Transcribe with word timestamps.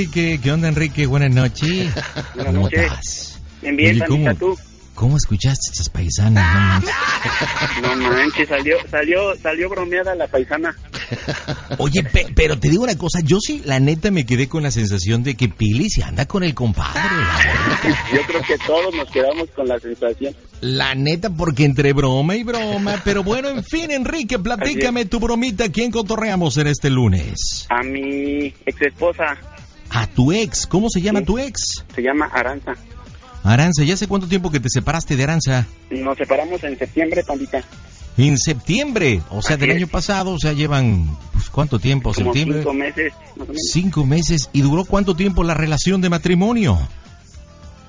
Enrique, 0.00 0.40
¿qué 0.42 0.50
onda 0.50 0.68
Enrique? 0.68 1.06
Buenas 1.06 1.30
noches. 1.34 1.92
Buenas 2.34 2.54
¿Cómo 2.54 2.62
noches. 2.62 2.80
estás? 2.84 3.40
Bien, 3.60 3.76
bien, 3.76 3.96
Oye, 3.96 4.06
¿cómo, 4.08 4.34
tú. 4.34 4.58
¿Cómo 4.94 5.16
escuchaste 5.18 5.70
estas 5.72 5.90
paisanas? 5.90 6.42
No 6.54 6.58
manches. 6.60 6.90
No 7.82 7.96
manches, 7.96 8.48
salió, 8.48 8.76
salió, 8.90 9.36
salió 9.42 9.68
bromeada 9.68 10.14
la 10.14 10.26
paisana. 10.26 10.74
Oye, 11.78 12.02
pe- 12.02 12.28
pero 12.34 12.58
te 12.58 12.70
digo 12.70 12.82
una 12.84 12.96
cosa, 12.96 13.20
yo 13.22 13.40
sí, 13.40 13.60
la 13.66 13.78
neta 13.78 14.10
me 14.10 14.24
quedé 14.24 14.48
con 14.48 14.62
la 14.62 14.70
sensación 14.70 15.22
de 15.22 15.34
que 15.34 15.48
Pili 15.50 15.90
se 15.90 16.02
anda 16.02 16.24
con 16.26 16.44
el 16.44 16.54
compadre. 16.54 17.02
Yo 18.14 18.22
creo 18.26 18.40
que 18.42 18.56
todos 18.66 18.94
nos 18.94 19.10
quedamos 19.10 19.50
con 19.54 19.68
la 19.68 19.78
sensación. 19.80 20.34
la 20.62 20.94
neta, 20.94 21.28
porque 21.28 21.64
entre 21.66 21.92
broma 21.92 22.36
y 22.36 22.42
broma. 22.42 23.02
Pero 23.04 23.22
bueno, 23.22 23.48
en 23.50 23.62
fin, 23.64 23.90
Enrique, 23.90 24.38
platícame 24.38 25.04
tu 25.04 25.20
bromita. 25.20 25.68
¿Quién 25.70 25.90
cotorreamos 25.90 26.56
en 26.56 26.68
este 26.68 26.88
lunes? 26.88 27.66
A 27.68 27.82
mi 27.82 28.46
ex 28.64 28.80
esposa 28.80 29.36
A 29.90 30.06
tu 30.06 30.32
ex. 30.32 30.66
¿Cómo 30.66 30.88
se 30.88 31.00
llama 31.00 31.20
Sí. 31.20 31.24
tu 31.26 31.38
ex? 31.38 31.60
se 31.94 32.02
llama 32.02 32.26
Aranza. 32.32 32.72
Aranza, 33.42 33.82
¿ya 33.84 33.94
hace 33.94 34.06
cuánto 34.06 34.28
tiempo 34.28 34.50
que 34.50 34.60
te 34.60 34.68
separaste 34.68 35.16
de 35.16 35.24
Aranza? 35.24 35.66
Nos 35.90 36.16
separamos 36.18 36.62
en 36.64 36.78
septiembre, 36.78 37.24
Pandita. 37.24 37.62
En 38.18 38.36
septiembre, 38.36 39.22
o 39.30 39.40
sea, 39.40 39.54
Así 39.56 39.60
del 39.62 39.70
es. 39.70 39.76
año 39.76 39.86
pasado, 39.86 40.32
o 40.32 40.38
sea, 40.38 40.52
llevan, 40.52 41.16
pues, 41.32 41.48
¿cuánto 41.48 41.78
tiempo? 41.78 42.12
Como 42.12 42.26
septiembre. 42.34 42.58
cinco 42.58 42.74
meses, 42.74 43.12
más 43.36 43.48
o 43.48 43.52
menos. 43.52 43.62
Cinco 43.72 44.04
meses. 44.04 44.50
¿Y 44.52 44.60
duró 44.60 44.84
cuánto 44.84 45.14
tiempo 45.16 45.42
la 45.42 45.54
relación 45.54 46.00
de 46.02 46.10
matrimonio? 46.10 46.78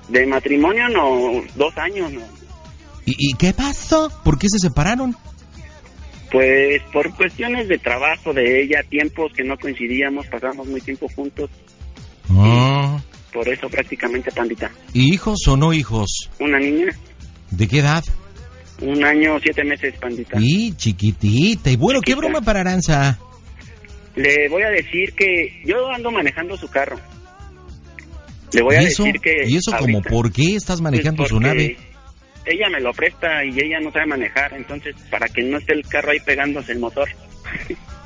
De 0.08 0.26
matrimonio, 0.26 0.88
no, 0.90 1.42
dos 1.56 1.78
años, 1.78 2.12
no. 2.14 2.22
¿Y, 3.06 3.16
y 3.32 3.34
qué 3.34 3.52
pasó? 3.54 4.10
¿Por 4.24 4.38
qué 4.40 4.48
se 4.48 4.60
separaron? 4.60 5.16
Pues 6.32 6.82
por 6.94 7.14
cuestiones 7.16 7.68
de 7.68 7.78
trabajo 7.78 8.32
de 8.34 8.62
ella, 8.64 8.84
tiempos 8.90 9.34
que 9.34 9.44
no 9.44 9.58
coincidíamos, 9.58 10.28
pasamos 10.28 10.66
muy 10.68 10.80
tiempo 10.80 11.08
juntos. 11.14 11.50
Por 13.34 13.48
eso 13.48 13.70
prácticamente, 13.70 14.32
Pandita. 14.32 14.72
¿y 14.94 15.14
¿Hijos 15.14 15.48
o 15.48 15.56
no 15.56 15.74
hijos? 15.74 16.30
Una 16.40 16.60
niña, 16.60 16.88
¿De 17.52 17.68
qué 17.68 17.80
edad? 17.80 18.04
un 18.82 19.04
año, 19.06 19.38
siete 19.42 19.64
meses, 19.64 19.94
Pandita. 20.00 20.38
Y 20.42 20.74
chiquitita. 20.76 21.70
Y 21.70 21.76
bueno, 21.76 22.02
¿qué 22.02 22.14
Chiquita. 22.14 22.28
broma 22.28 22.42
para 22.42 22.62
Aranza? 22.62 23.20
Le 24.16 24.50
voy 24.50 24.64
a 24.64 24.70
decir 24.70 25.14
que 25.14 25.62
yo 25.66 25.88
ando 25.94 26.10
manejando 26.12 26.58
su 26.58 26.68
carro. 26.68 27.00
Le 28.54 28.62
voy 28.64 28.76
a 28.76 28.82
¿Y 28.82 28.86
eso, 28.88 29.04
decir 29.04 29.22
que... 29.22 29.44
¿Y 29.48 29.56
eso 29.58 29.72
como 29.78 30.02
por 30.02 30.32
qué 30.32 30.56
estás 30.56 30.82
manejando 30.82 31.18
pues, 31.18 31.30
su 31.30 31.40
nave? 31.40 31.78
Ella 32.44 32.70
me 32.72 32.82
lo 32.82 32.92
presta 32.92 33.46
y 33.46 33.50
ella 33.52 33.80
no 33.82 33.92
sabe 33.92 34.08
manejar, 34.08 34.54
entonces 34.54 34.96
para 35.12 35.28
que 35.30 35.44
no 35.44 35.58
esté 35.60 35.74
el 35.74 35.84
carro 35.88 36.12
ahí 36.12 36.20
pegándose 36.26 36.72
el 36.72 36.80
motor. 36.80 37.08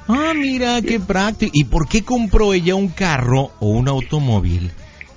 Ah, 0.08 0.34
mira, 0.36 0.82
qué 0.82 1.00
práctico. 1.00 1.52
¿Y 1.56 1.64
por 1.64 1.88
qué 1.88 2.04
compró 2.04 2.54
ella 2.54 2.76
un 2.76 2.90
carro 2.90 3.54
o 3.60 3.70
un 3.70 3.88
automóvil 3.88 4.72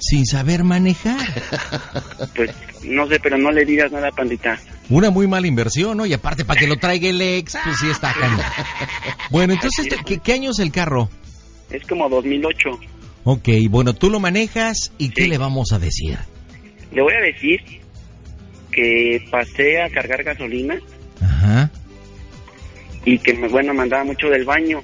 sin 0.09 0.27
saber 0.27 0.65
manejar? 0.65 1.19
Pues 2.35 2.51
no 2.85 3.07
sé, 3.09 3.19
pero 3.21 3.37
no 3.39 3.51
le 3.51 3.65
digas 3.65 3.91
nada, 3.91 4.11
pandita. 4.11 4.59
Una 4.89 5.11
muy 5.11 5.27
mala 5.27 5.47
inversión, 5.47 5.97
¿no? 5.97 6.07
Y 6.07 6.13
aparte, 6.13 6.45
para 6.45 6.61
que 6.61 6.67
lo 6.67 6.77
traiga 6.77 7.09
el 7.09 7.21
ex, 7.21 7.57
pues 7.65 7.77
sí 7.81 7.89
está 7.91 8.13
cañón. 8.13 8.41
Bueno, 9.31 9.53
entonces, 9.55 9.89
¿qué, 10.07 10.19
qué 10.19 10.33
año 10.33 10.51
es 10.51 10.59
el 10.59 10.73
carro? 10.73 11.09
Es 11.71 11.85
como 11.87 12.09
2008. 12.09 12.71
Ok, 13.25 13.49
bueno, 13.69 13.95
tú 13.95 14.09
lo 14.09 14.21
manejas 14.21 14.93
y 14.97 15.11
¿qué 15.11 15.29
le 15.29 15.37
vamos 15.37 15.73
a 15.73 15.79
decir? 15.79 16.17
Le 16.93 17.03
voy 17.03 17.13
a 17.13 17.21
decir 17.21 17.61
que 18.73 19.23
pasé 19.31 19.83
a 19.83 19.91
cargar 19.91 20.23
gasolina 20.23 20.79
Ajá. 21.21 21.71
y 23.05 23.19
que 23.19 23.35
me 23.35 23.49
bueno 23.49 23.75
mandaba 23.75 24.05
mucho 24.05 24.29
del 24.29 24.45
baño, 24.45 24.83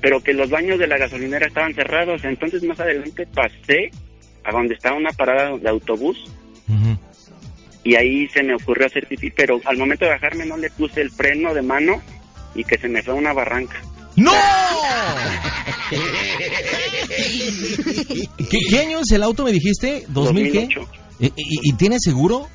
pero 0.00 0.20
que 0.20 0.34
los 0.34 0.50
baños 0.50 0.78
de 0.78 0.86
la 0.86 0.98
gasolinera 0.98 1.46
estaban 1.46 1.74
cerrados, 1.74 2.24
entonces 2.24 2.62
más 2.62 2.78
adelante 2.80 3.26
pasé 3.32 3.90
a 4.48 4.52
donde 4.52 4.74
estaba 4.74 4.96
una 4.96 5.12
parada 5.12 5.56
de 5.56 5.68
autobús 5.68 6.16
ujú. 6.68 6.98
y 7.84 7.94
ahí 7.96 8.26
se 8.28 8.42
me 8.42 8.54
ocurrió 8.54 8.86
hacer 8.86 9.06
pipí, 9.06 9.30
pero 9.30 9.60
al 9.64 9.76
momento 9.76 10.04
de 10.04 10.12
bajarme 10.12 10.46
no 10.46 10.56
le 10.56 10.70
puse 10.70 11.00
el 11.02 11.10
freno 11.10 11.52
de 11.54 11.62
mano 11.62 12.00
y 12.54 12.64
que 12.64 12.78
se 12.78 12.88
me 12.88 13.02
fue 13.02 13.14
a 13.14 13.16
una 13.16 13.32
barranca. 13.32 13.80
¡No! 14.16 14.32
¿Qué, 18.50 18.58
qué 18.68 18.78
año 18.80 19.00
es 19.00 19.10
el 19.12 19.22
auto, 19.22 19.44
me 19.44 19.52
dijiste? 19.52 20.06
¿2000 20.08 20.52
qué? 20.52 20.60
2008. 20.68 20.88
¿Y, 21.20 21.26
y, 21.26 21.32
y 21.70 21.72
tiene 21.74 21.98
seguro? 22.00 22.48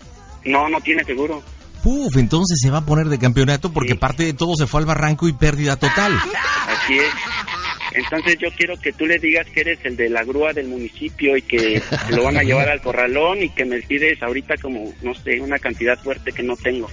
No, 0.45 0.67
no 0.69 0.79
tiene 0.81 1.03
seguro. 1.03 1.41
Puf, 1.83 2.15
entonces 2.17 2.59
se 2.61 2.69
va 2.69 2.79
a 2.79 2.85
poner 2.85 3.07
de 3.07 3.19
campeonato 3.19 3.71
porque 3.73 3.93
Sí. 3.93 3.97
parte 3.97 4.23
de 4.23 4.33
todo 4.33 4.55
se 4.55 4.67
fue 4.67 4.79
al 4.81 4.85
barranco 4.85 5.27
y 5.27 5.33
pérdida 5.33 5.75
total. 5.75 6.17
Así 6.67 6.97
es. 6.97 7.05
Entonces 7.93 8.37
yo 8.39 8.49
quiero 8.55 8.79
que 8.79 8.93
tú 8.93 9.05
le 9.05 9.19
digas 9.19 9.47
que 9.49 9.61
eres 9.61 9.79
el 9.83 9.95
de 9.95 10.09
la 10.09 10.23
grúa 10.23 10.53
del 10.53 10.67
municipio 10.67 11.37
y 11.37 11.41
que 11.41 11.81
lo 12.09 12.23
van 12.23 12.37
a 12.37 12.43
llevar 12.43 12.69
al 12.69 12.81
corralón 12.81 13.43
y 13.43 13.49
que 13.49 13.65
me 13.65 13.81
pides 13.81 14.21
ahorita 14.21 14.55
como, 14.61 14.93
no 15.01 15.13
sé, 15.13 15.39
una 15.39 15.59
cantidad 15.59 15.97
fuerte 15.99 16.31
que 16.31 16.43
no 16.43 16.55
tengo. 16.55 16.89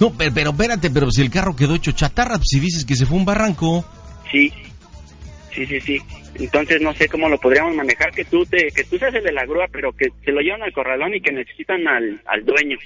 No, 0.00 0.12
pero, 0.12 0.32
pero 0.34 0.50
espérate, 0.50 0.90
pero 0.90 1.10
si 1.10 1.22
el 1.22 1.30
carro 1.30 1.54
quedó 1.54 1.76
hecho 1.76 1.92
chatarra, 1.92 2.36
pues 2.36 2.48
si 2.50 2.60
dices 2.60 2.84
que 2.84 2.96
se 2.96 3.06
fue 3.06 3.16
un 3.16 3.24
barranco. 3.24 3.84
Sí, 4.30 4.52
sí, 5.54 5.66
sí, 5.66 5.80
sí. 5.80 5.98
Entonces 6.34 6.80
no 6.80 6.92
sé 6.94 7.08
cómo 7.08 7.28
lo 7.28 7.38
podríamos 7.38 7.76
manejar, 7.76 8.10
que 8.10 8.24
tú 8.24 8.44
te, 8.44 8.68
que 8.74 8.84
tú 8.84 8.98
seas 8.98 9.14
el 9.14 9.22
de 9.22 9.32
la 9.32 9.46
grúa, 9.46 9.66
pero 9.70 9.92
que 9.92 10.08
se 10.24 10.32
lo 10.32 10.40
llevan 10.40 10.62
al 10.62 10.72
corralón 10.72 11.14
y 11.14 11.20
que 11.20 11.32
necesitan 11.32 11.86
al, 11.86 12.20
al 12.26 12.44
dueño. 12.44 12.76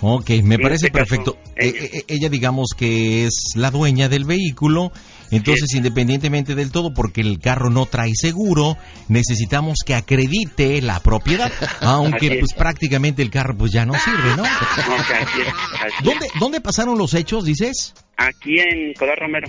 Ok, 0.00 0.30
me 0.44 0.58
parece 0.58 0.86
este 0.86 0.90
perfecto. 0.98 1.36
Eh, 1.56 1.68
ella. 1.74 1.84
eh, 1.92 2.04
ella 2.08 2.28
digamos 2.28 2.68
que 2.76 3.26
es 3.26 3.52
la 3.56 3.70
dueña 3.70 4.08
del 4.08 4.24
vehículo, 4.24 4.92
entonces 5.30 5.70
Sí. 5.70 5.78
independientemente 5.78 6.54
del 6.54 6.70
todo, 6.70 6.94
porque 6.94 7.20
el 7.20 7.40
carro 7.40 7.68
no 7.70 7.86
trae 7.86 8.12
seguro, 8.14 8.76
necesitamos 9.08 9.78
que 9.84 9.94
acredite 9.96 10.80
la 10.82 11.00
propiedad, 11.00 11.50
aunque 11.80 12.36
pues 12.38 12.52
prácticamente 12.54 13.22
el 13.22 13.30
carro 13.30 13.56
pues 13.56 13.72
ya 13.72 13.84
no 13.86 13.94
sirve, 13.94 14.36
¿no? 14.36 14.44
Así 14.70 15.40
es, 15.40 15.48
así 15.48 15.94
es. 15.98 16.04
¿Dónde, 16.04 16.26
¿Dónde 16.38 16.60
pasaron 16.60 16.96
los 16.96 17.14
hechos, 17.14 17.44
dices? 17.44 17.94
Aquí 18.20 18.58
en 18.58 18.88
Nicolás 18.88 19.16
Romero, 19.18 19.48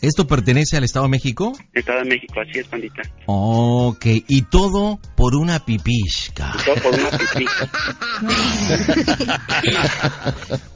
¿Esto 0.00 0.26
pertenece 0.26 0.76
al 0.76 0.84
Estado 0.84 1.04
de 1.06 1.10
México? 1.10 1.52
Estado 1.72 1.98
de 2.00 2.04
México, 2.06 2.34
así 2.40 2.58
es, 2.60 2.66
pandita. 2.68 3.02
Ok, 3.26 4.06
y 4.28 4.42
todo 4.42 4.98
por 5.16 5.34
una 5.34 5.64
pipishka. 5.64 6.54
Y 6.60 6.64
todo 6.64 6.74
por 6.76 6.94
una 6.94 7.10
pipí. 7.10 7.46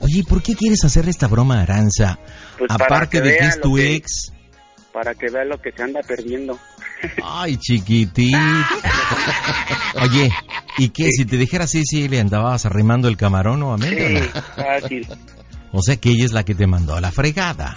Oye, 0.00 0.22
¿por 0.28 0.42
qué 0.42 0.54
quieres 0.54 0.84
hacerle 0.84 1.10
esta 1.10 1.26
broma 1.28 1.60
a 1.60 1.62
Aranza? 1.62 2.18
Pues 2.58 2.70
Aparte 2.70 3.20
que 3.22 3.28
de 3.28 3.38
que 3.38 3.44
es 3.46 3.60
tu 3.60 3.76
que- 3.76 3.94
ex. 3.94 4.32
para 4.92 5.14
que 5.14 5.30
vea 5.30 5.44
lo 5.44 5.60
que 5.60 5.72
se 5.72 5.82
anda 5.82 6.00
perdiendo. 6.02 6.58
Ay, 7.22 7.56
chiquitita. 7.56 8.68
Oye, 10.02 10.30
¿y 10.78 10.88
qué? 10.90 11.10
Si 11.12 11.24
te 11.24 11.36
dijera 11.36 11.64
así, 11.64 11.84
si 11.84 12.08
le 12.08 12.20
andabas 12.20 12.66
arrimando 12.66 13.08
el 13.08 13.16
camarón 13.16 13.62
o 13.62 13.74
a 13.74 13.78
Sí, 13.78 13.84
Méndez? 13.84 14.30
fácil. 14.56 15.06
O 15.72 15.82
sea 15.82 15.96
que 15.96 16.10
ella 16.10 16.24
es 16.24 16.32
la 16.32 16.44
que 16.44 16.54
te 16.54 16.66
mandó 16.66 16.94
a 16.96 17.00
la 17.00 17.12
fregada. 17.12 17.74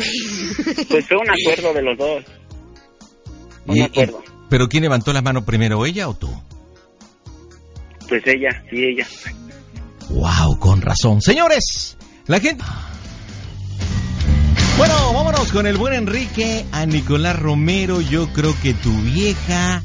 Pues 0.90 1.08
fue 1.08 1.18
un 1.18 1.30
acuerdo 1.30 1.74
de 1.74 1.82
los 1.84 1.98
dos. 1.98 2.24
Un 3.68 3.78
Y- 3.78 3.80
y- 3.80 3.84
acuerdo. 3.84 4.22
¿Pero 4.50 4.68
quién 4.70 4.84
levantó 4.84 5.14
la 5.14 5.22
mano 5.22 5.46
primero, 5.46 5.86
ella 5.86 6.08
o 6.10 6.14
tú? 6.16 6.30
Pues 8.10 8.22
ella, 8.28 8.64
sí, 8.70 8.84
ella. 8.84 9.08
Wow, 10.10 10.60
con 10.60 10.82
razón. 10.82 11.22
Señores, 11.22 11.98
la 12.28 12.40
gente... 12.40 12.64
Bueno, 14.78 15.14
vámonos 15.14 15.52
con 15.52 15.66
el 15.68 15.78
buen 15.78 15.94
Enrique 15.94 16.66
a 16.72 16.86
Nicolás 16.86 17.38
Romero. 17.40 18.02
Yo 18.02 18.28
creo 18.34 18.56
que 18.62 18.74
tu 18.74 18.92
vieja... 19.02 19.82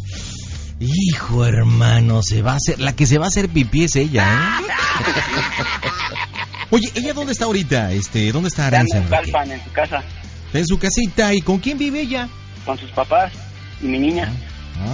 Hijo 0.81 1.45
hermano, 1.45 2.23
se 2.23 2.41
va 2.43 2.53
a 2.53 2.57
hacer... 2.57 2.79
La 2.81 2.95
que 2.95 3.07
se 3.07 3.19
va 3.19 3.27
a 3.27 3.29
hacer 3.29 3.49
pipí 3.49 3.85
es 3.85 3.97
ella, 3.97 4.61
¿eh? 4.61 4.65
Oye, 6.71 6.89
¿ella 6.95 7.15
dónde 7.15 7.33
está 7.33 7.47
ahorita? 7.47 7.93
Este, 7.93 8.31
¿Dónde 8.33 8.49
está 8.49 8.67
Aranza, 8.67 8.99
en? 8.99 9.05
Calpan, 9.05 9.51
en 9.53 9.65
su 9.65 9.73
casa, 9.73 10.03
Está 10.47 10.59
en 10.59 10.67
su 10.67 10.79
casita. 10.79 11.35
¿Y 11.35 11.41
con 11.41 11.59
quién 11.59 11.79
vive 11.79 12.01
ella? 12.01 12.29
con 12.65 12.77
sus 12.79 12.91
papás 12.91 13.33
y 13.83 13.87
mi 13.87 13.99
niña. 13.99 14.31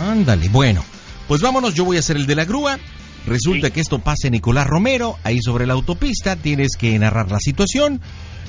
Ándale, 0.09 0.49
bueno. 0.49 0.85
Pues 1.27 1.41
vámonos, 1.41 1.75
yo 1.75 1.85
voy 1.85 1.97
a 1.97 2.03
ser 2.03 2.17
el 2.17 2.27
de 2.27 2.37
la 2.37 2.45
grúa. 2.45 2.79
Resulta 3.27 3.67
Sí. 3.69 3.73
que 3.73 3.81
esto 3.81 3.99
pasa 3.99 4.29
en 4.29 4.33
Nicolás 4.33 4.67
Romero, 4.67 5.19
ahí 5.25 5.41
sobre 5.43 5.67
la 5.67 5.73
autopista. 5.73 6.37
Tienes 6.37 6.77
que 6.79 6.97
narrar 6.99 7.31
la 7.33 7.39
situación. 7.41 8.01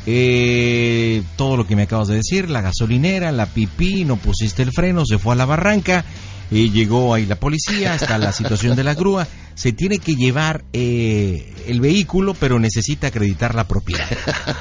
Eh, 0.05 1.23
todo 1.37 1.57
lo 1.57 1.65
que 1.65 1.75
me 1.75 1.83
acabas 1.83 2.07
de 2.09 2.15
decir, 2.17 2.49
la 2.49 2.61
gasolinera, 2.61 3.31
la 3.31 3.47
pipí, 3.47 4.05
no 4.05 4.17
pusiste 4.17 4.61
el 4.61 4.71
freno, 4.71 5.03
se 5.05 5.17
fue 5.17 5.33
a 5.33 5.37
la 5.37 5.45
barranca. 5.45 6.05
Eh, 6.51 6.69
llegó 6.69 7.13
ahí 7.13 7.25
la 7.25 7.35
policía, 7.35 7.95
está 7.95 8.17
la 8.17 8.31
situación 8.33 8.75
de 8.75 8.83
la 8.83 8.93
grúa. 8.93 9.27
Se 9.55 9.71
tiene 9.71 9.99
que 9.99 10.15
llevar 10.15 10.65
eh, 10.73 11.53
el 11.67 11.79
vehículo, 11.79 12.33
pero 12.33 12.59
necesita 12.59 13.07
acreditar 13.07 13.55
la 13.55 13.67
propiedad. 13.67 14.05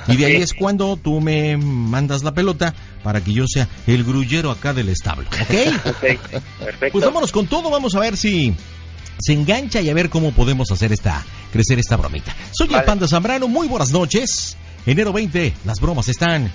Y 0.06 0.16
de 0.16 0.26
ahí 0.26 0.36
es 0.36 0.54
cuando 0.54 0.96
tú 0.96 1.20
me 1.20 1.56
mandas 1.56 2.22
la 2.22 2.32
pelota 2.32 2.74
para 3.02 3.22
que 3.22 3.32
yo 3.32 3.46
sea 3.48 3.68
el 3.86 4.04
grullero 4.04 4.50
acá 4.50 4.72
del 4.72 4.88
establo, 4.88 5.28
¿ok? 5.28 5.74
Ok, 5.94 6.00
perfecto. 6.58 6.92
Pues 6.92 7.04
vámonos 7.04 7.32
con 7.32 7.46
todo, 7.46 7.70
vamos 7.70 7.94
a 7.94 8.00
ver 8.00 8.16
si 8.16 8.54
se 9.18 9.32
engancha 9.32 9.80
y 9.80 9.88
a 9.88 9.94
ver 9.94 10.10
cómo 10.10 10.32
podemos 10.32 10.70
hacer 10.70 10.92
esta, 10.92 11.24
crecer 11.52 11.78
esta 11.78 11.96
bromita. 11.96 12.34
Soy 12.52 12.68
el 12.68 12.74
Vale. 12.74 12.86
Panda 12.86 13.08
Zambrano, 13.08 13.48
muy 13.48 13.68
buenas 13.68 13.90
noches. 13.90 14.56
Enero 14.86 15.12
20, 15.12 15.54
las 15.64 15.80
bromas 15.80 16.08
están 16.08 16.52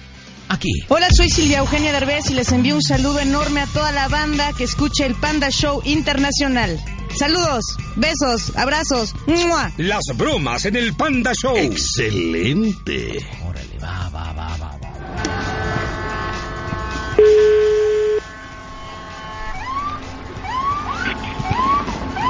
aquí. 0.50 0.72
Hola, 0.90 1.08
soy 1.12 1.30
Silvia 1.30 1.60
Eugenia 1.60 1.94
Derbez 1.94 2.30
y 2.30 2.34
les 2.34 2.52
envío 2.52 2.76
un 2.76 2.82
saludo 2.82 3.20
enorme 3.20 3.62
a 3.62 3.68
toda 3.68 3.92
la 3.92 4.08
banda 4.08 4.52
que 4.54 4.66
escuche 4.66 5.06
el 5.06 5.16
Panda 5.16 5.50
Show 5.50 5.82
Internacional. 5.86 6.80
Saludos, 7.18 7.78
besos, 7.96 8.56
abrazos. 8.58 9.16
¡Mua! 9.26 9.72
Las 9.78 10.04
bromas 10.16 10.66
en 10.66 10.76
el 10.76 10.96
Panda 10.96 11.34
Show. 11.34 11.56
Excelente. 11.56 13.26
Órale, 13.48 13.78
va, 13.82 14.10
va, 14.10 14.34
va, 14.34 14.58
va, 14.58 14.78
va. 14.78 14.90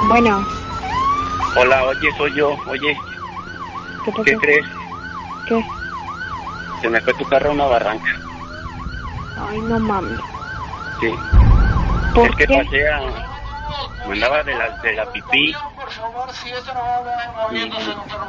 Bueno, 0.07 0.44
Hola, 1.56 1.83
oye, 1.83 2.10
soy 2.18 2.33
yo. 2.36 2.56
Oye, 2.68 2.95
¿qué 4.24 4.38
crees? 4.38 4.66
¿Qué? 5.48 5.78
Se 6.81 6.89
me 6.89 7.01
fue 7.01 7.13
tu 7.15 7.25
carro 7.25 7.49
a 7.49 7.53
una 7.53 7.65
barranca. 7.65 8.05
Ay, 9.49 9.59
no 9.61 9.79
mames. 9.79 10.19
Sí. 10.99 11.13
¿Por 12.13 12.29
es 12.29 12.35
que 12.35 12.47
qué? 12.47 12.57
pasé 12.63 12.89
a... 12.89 13.01
Me 14.07 14.13
andaba 14.13 14.43
de 14.43 14.55
la, 14.55 14.69
de 14.81 14.93
la 14.95 15.05
pipí. 15.11 15.53
Y 17.51 17.71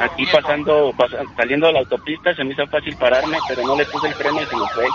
aquí 0.01 0.27
pasando, 0.33 0.93
pasa- 0.97 1.23
saliendo 1.37 1.69
de 1.69 1.73
la 1.75 1.79
autopista 1.81 2.35
se 2.35 2.45
me 2.45 2.53
hizo 2.53 2.67
fácil 2.67 2.97
pararme, 2.97 3.39
pero 3.49 3.63
no 3.67 3.77
le 3.77 3.87
puse 3.87 4.09
el 4.09 4.15
freno 4.15 4.43
y 4.43 4.47
se 4.47 4.57
me 4.57 4.69
fue. 4.69 4.87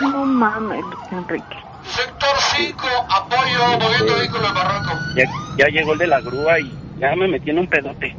No 0.00 0.24
mames, 0.26 0.84
Enrique. 1.10 1.56
Sector 1.84 2.36
5, 2.56 2.86
apoyo, 3.08 3.78
moviendo 3.80 4.14
vehículo 4.16 4.46
al 4.48 4.54
barranco. 4.54 4.92
Ya, 5.16 5.24
ya 5.56 5.66
llegó 5.68 5.92
el 5.94 5.98
de 5.98 6.06
la 6.08 6.20
grúa 6.20 6.60
y 6.60 6.72
ya 6.98 7.16
me 7.16 7.28
metí 7.28 7.50
en 7.50 7.60
un 7.60 7.66
pedote. 7.68 8.14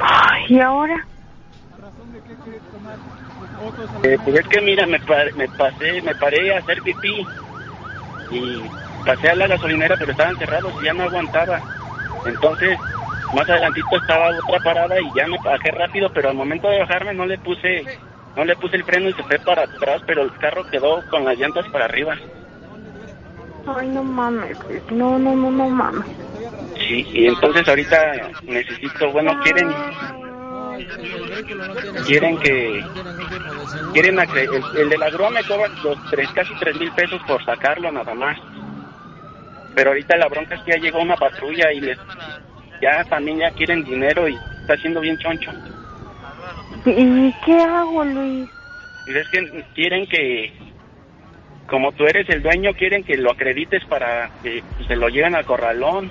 Ay, 0.00 0.44
¿y 0.48 0.60
ahora? 0.60 1.06
Eh, 4.02 4.18
pues 4.24 4.38
es 4.40 4.48
que 4.48 4.60
mira, 4.60 4.86
me, 4.86 4.98
pa- 5.00 5.30
me 5.34 5.48
pasé, 5.48 6.02
me 6.02 6.14
paré 6.14 6.54
a 6.54 6.58
hacer 6.58 6.82
pipí 6.82 7.26
y 8.30 8.68
pasé 9.04 9.28
a 9.28 9.34
la 9.34 9.46
gasolinera, 9.46 9.96
pero 9.96 10.10
estaban 10.12 10.36
cerrados 10.36 10.74
y 10.80 10.84
ya 10.84 10.92
no 10.92 11.04
aguantaba. 11.04 11.60
Entonces, 12.24 12.78
más 13.34 13.48
adelantito 13.48 13.96
estaba 13.96 14.30
otra 14.30 14.58
parada 14.60 15.00
y 15.00 15.12
ya 15.14 15.26
me 15.26 15.38
bajé 15.44 15.70
rápido, 15.70 16.10
pero 16.12 16.30
al 16.30 16.36
momento 16.36 16.68
de 16.68 16.78
bajarme 16.80 17.14
no 17.14 17.26
le 17.26 17.38
puse, 17.38 17.84
no 18.36 18.44
le 18.44 18.56
puse 18.56 18.76
el 18.76 18.84
freno 18.84 19.08
y 19.10 19.14
se 19.14 19.22
fue 19.24 19.38
para 19.40 19.64
atrás, 19.64 20.02
pero 20.06 20.22
el 20.22 20.32
carro 20.38 20.64
quedó 20.70 21.02
con 21.08 21.24
las 21.24 21.38
llantas 21.38 21.66
para 21.70 21.84
arriba. 21.84 22.16
Ay, 23.66 23.88
no 23.88 24.02
mames. 24.04 24.56
No, 24.90 25.18
no, 25.18 25.34
no, 25.34 25.50
no 25.50 25.68
mames. 25.68 26.16
Sí, 26.88 27.04
y 27.12 27.26
entonces 27.26 27.66
ahorita 27.68 28.30
necesito, 28.46 29.10
bueno, 29.10 29.32
quieren, 29.42 29.68
quieren 32.06 32.38
que, 32.38 32.84
quieren, 33.92 34.18
el, 34.18 34.78
el 34.78 34.88
de 34.88 34.98
la 34.98 35.10
grúa 35.10 35.30
me 35.30 35.42
cobra 35.44 35.68
los 35.82 35.98
tres, 36.10 36.28
casi 36.34 36.54
tres 36.60 36.78
mil 36.78 36.92
pesos 36.92 37.20
por 37.26 37.44
sacarlo 37.44 37.90
nada 37.90 38.14
más. 38.14 38.38
Pero 39.74 39.90
ahorita 39.90 40.16
la 40.16 40.28
bronca 40.28 40.54
es 40.54 40.62
que 40.62 40.72
ya 40.72 40.78
llegó 40.78 41.00
una 41.00 41.16
patrulla 41.16 41.70
y 41.72 41.80
les, 41.80 41.98
ya 42.80 43.04
también 43.04 43.38
ya 43.38 43.50
quieren 43.50 43.84
dinero 43.84 44.28
y 44.28 44.34
está 44.62 44.76
siendo 44.78 45.00
bien 45.00 45.18
choncho. 45.18 45.50
¿Y 46.86 47.32
qué 47.44 47.60
hago, 47.60 48.04
Luis? 48.04 48.48
Y 49.06 49.16
es 49.16 49.28
que 49.28 49.64
quieren 49.74 50.06
que, 50.06 50.52
como 51.68 51.92
tú 51.92 52.04
eres 52.04 52.28
el 52.28 52.42
dueño, 52.42 52.72
quieren 52.74 53.04
que 53.04 53.16
lo 53.16 53.32
acredites 53.32 53.84
para 53.84 54.30
que 54.42 54.62
se 54.86 54.96
lo 54.96 55.08
lleven 55.08 55.34
al 55.34 55.44
corralón. 55.44 56.10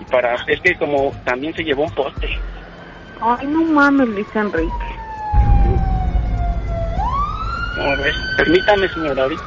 Y 0.00 0.04
para, 0.10 0.34
es 0.46 0.60
que 0.60 0.74
como 0.76 1.12
también 1.24 1.54
se 1.54 1.64
llevó 1.64 1.84
un 1.84 1.94
poste. 1.94 2.28
Ay, 3.24 3.46
no 3.46 3.62
mames, 3.62 4.08
Luis 4.08 4.26
Enrique. 4.34 4.72
¿Cómo 7.76 7.96
ves? 7.98 8.16
Permítame, 8.36 8.88
señora, 8.88 9.22
ahorita. 9.22 9.44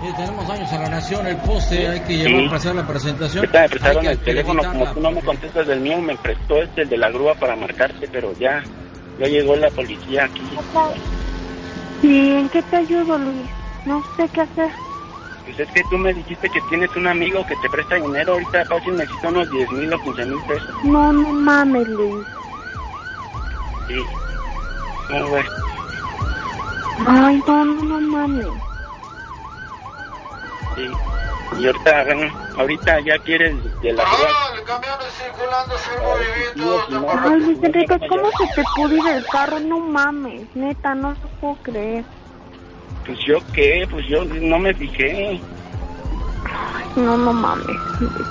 Sí, 0.00 0.06
tenemos 0.16 0.48
daños 0.48 0.72
a 0.72 0.78
la 0.78 0.88
nación, 0.88 1.26
el 1.26 1.36
poste, 1.38 1.86
hay 1.88 2.00
que 2.00 2.16
llevar 2.16 2.40
Sí. 2.40 2.46
para 2.46 2.56
hacer 2.56 2.74
la 2.74 2.86
presentación. 2.86 3.38
Ahorita 3.44 3.60
me 3.62 3.68
prestaron 3.68 4.06
el 4.06 4.18
teléfono, 4.18 4.62
como 4.62 4.92
tú 4.94 5.00
no 5.00 5.10
me 5.12 5.22
contestas 5.22 5.66
del 5.66 5.80
mío, 5.80 6.00
me 6.00 6.16
prestó 6.16 6.56
este, 6.62 6.82
el 6.82 6.88
de 6.88 6.96
la 6.98 7.10
grúa 7.10 7.34
para 7.34 7.54
marcarte, 7.54 8.08
pero 8.10 8.32
ya, 8.38 8.62
ya 9.18 9.26
llegó 9.26 9.54
la 9.56 9.70
policía 9.70 10.24
aquí. 10.24 10.42
¿Y 12.02 12.30
en 12.32 12.48
qué 12.48 12.62
te 12.62 12.76
ayudo, 12.76 13.18
Luis? 13.18 13.46
No 13.84 14.02
sé 14.16 14.26
qué 14.32 14.40
hacer. 14.40 14.70
Pues 15.44 15.60
es 15.60 15.68
que 15.72 15.82
tú 15.90 15.98
me 15.98 16.14
dijiste 16.14 16.48
que 16.48 16.60
tienes 16.70 16.94
un 16.96 17.06
amigo 17.06 17.44
que 17.46 17.56
te 17.56 17.68
presta 17.68 17.96
dinero, 17.96 18.32
ahorita 18.34 18.64
fácil 18.64 18.96
necesito 18.96 19.28
unos 19.28 19.50
10 19.50 19.72
mil 19.72 19.92
o 19.92 19.98
15 20.02 20.24
mil 20.26 20.42
pesos. 20.48 20.70
No, 20.84 21.12
no 21.12 21.28
mames, 21.32 21.86
Luis. 21.88 22.26
Sí. 23.90 24.04
¿Cómo 25.08 25.30
ves? 25.32 25.46
Ay, 27.08 27.42
no, 27.44 27.64
no, 27.64 27.82
no 27.82 28.00
mames. 28.00 28.46
Sí. 30.76 30.90
Y 31.58 31.66
ahorita, 31.66 32.04
bueno, 32.04 32.32
ahorita 32.56 33.00
ya 33.00 33.18
quieres 33.18 33.56
de 33.82 33.92
la. 33.92 34.04
Ah, 34.06 34.52
el 34.56 34.64
camión 34.64 34.98
circulando 35.18 35.74
sin 35.78 35.98
movimiento. 36.04 37.20
Ay, 37.24 37.40
Luis 37.40 37.58
Enrique, 37.64 38.08
¿cómo 38.08 38.30
se 38.38 38.46
te 38.54 38.62
pudo 38.76 38.96
ir 38.96 39.06
el 39.08 39.26
carro? 39.26 39.58
No 39.58 39.80
mames, 39.80 40.54
neta, 40.54 40.94
no 40.94 41.10
lo 41.10 41.28
puedo 41.40 41.56
creer. 41.62 42.04
Pues 43.04 43.18
yo 43.26 43.38
qué, 43.52 43.88
pues 43.90 44.06
yo 44.06 44.24
no 44.24 44.58
me 44.60 44.72
fijé. 44.72 45.40
No, 46.96 47.16
no 47.16 47.32
mames. 47.32 47.78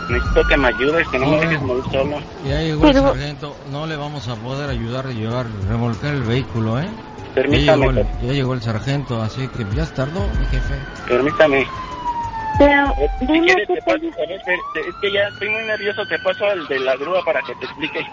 Necesito 0.09 0.43
que 0.47 0.57
me 0.57 0.67
ayudes, 0.67 1.07
que 1.09 1.19
no 1.19 1.27
me 1.27 1.39
dejes 1.39 1.61
morir 1.61 1.83
solo. 1.91 2.17
Ya 2.43 2.59
llegó 2.61 2.81
Pero- 2.81 2.99
el 2.99 3.19
sargento, 3.19 3.55
no 3.71 3.87
le 3.87 3.95
vamos 3.95 4.27
a 4.27 4.35
poder 4.35 4.69
ayudar 4.69 5.07
a 5.07 5.11
llevar, 5.11 5.47
remolcar 5.67 6.13
el 6.13 6.23
vehículo, 6.23 6.79
¿eh? 6.79 6.87
Ya 6.89 7.33
Permítame, 7.35 7.87
llegó, 7.87 7.99
el, 7.99 8.07
ya 8.21 8.33
llegó 8.33 8.53
el 8.53 8.61
sargento, 8.61 9.21
así 9.21 9.47
que 9.49 9.63
ya 9.75 9.85
tardó, 9.93 10.21
mi 10.39 10.45
jefe. 10.47 10.75
permítame. 11.07 11.65
Pero, 12.57 12.93
Eh, 12.97 13.09
Si 13.21 13.25
quieres, 13.27 13.67
te 13.67 13.81
paso, 13.83 13.99
te- 13.99 14.79
es 14.81 14.95
que 15.01 15.11
ya 15.13 15.21
estoy 15.29 15.49
muy 15.49 15.63
nervioso, 15.63 16.05
te 16.05 16.19
paso 16.19 16.45
al 16.45 16.67
de 16.67 16.79
la 16.79 16.95
grúa 16.97 17.23
para 17.23 17.41
que 17.41 17.55
te 17.55 17.65
explique. 17.65 18.05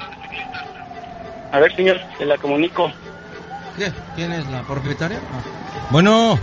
A 1.50 1.58
ver, 1.58 1.75
señor, 1.75 1.98
te 2.19 2.25
la 2.25 2.38
comunico. 2.38 2.93
¿Qué? 3.76 3.90
¿Quién 4.14 4.32
es 4.32 4.46
la 4.48 4.62
propietaria? 4.62 5.19
Ah. 5.32 5.40
Bueno, 5.90 6.38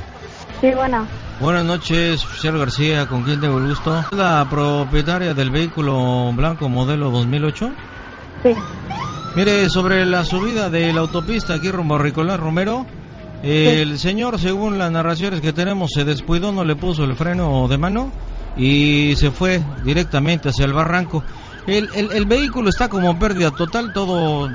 Sí, 0.59 0.71
bueno. 0.75 1.07
Buenas 1.39 1.65
noches, 1.65 2.23
oficial 2.23 2.57
García, 2.57 3.07
¿con 3.07 3.23
quién 3.23 3.39
tengo 3.39 3.57
el 3.57 3.67
gusto? 3.67 3.97
¿Es 3.99 4.11
la 4.11 4.45
propietaria 4.49 5.33
del 5.33 5.49
vehículo 5.49 6.31
blanco 6.33 6.69
modelo 6.69 7.11
2008? 7.11 7.71
Sí. 8.43 8.49
Mire, 9.35 9.69
sobre 9.69 10.05
la 10.05 10.23
subida 10.23 10.69
de 10.69 10.93
la 10.93 11.01
autopista 11.01 11.55
aquí 11.55 11.71
rumbo 11.71 11.95
a 11.95 11.99
Ricolás 11.99 12.39
Romero, 12.39 12.85
el 13.41 13.97
señor, 13.99 14.39
según 14.39 14.77
las 14.77 14.91
narraciones 14.91 15.41
que 15.41 15.51
tenemos, 15.53 15.91
se 15.93 16.05
descuidó, 16.05 16.51
no 16.51 16.63
le 16.63 16.75
puso 16.75 17.03
el 17.03 17.15
freno 17.15 17.67
de 17.67 17.77
mano 17.77 18.11
y 18.55 19.15
se 19.17 19.31
fue 19.31 19.61
directamente 19.83 20.49
hacia 20.49 20.65
el 20.65 20.73
barranco. 20.73 21.23
El, 21.65 21.89
el, 21.95 22.11
el 22.11 22.25
vehículo 22.25 22.69
está 22.69 22.89
como 22.89 23.17
pérdida 23.17 23.51
total, 23.51 23.91
todo 23.91 24.49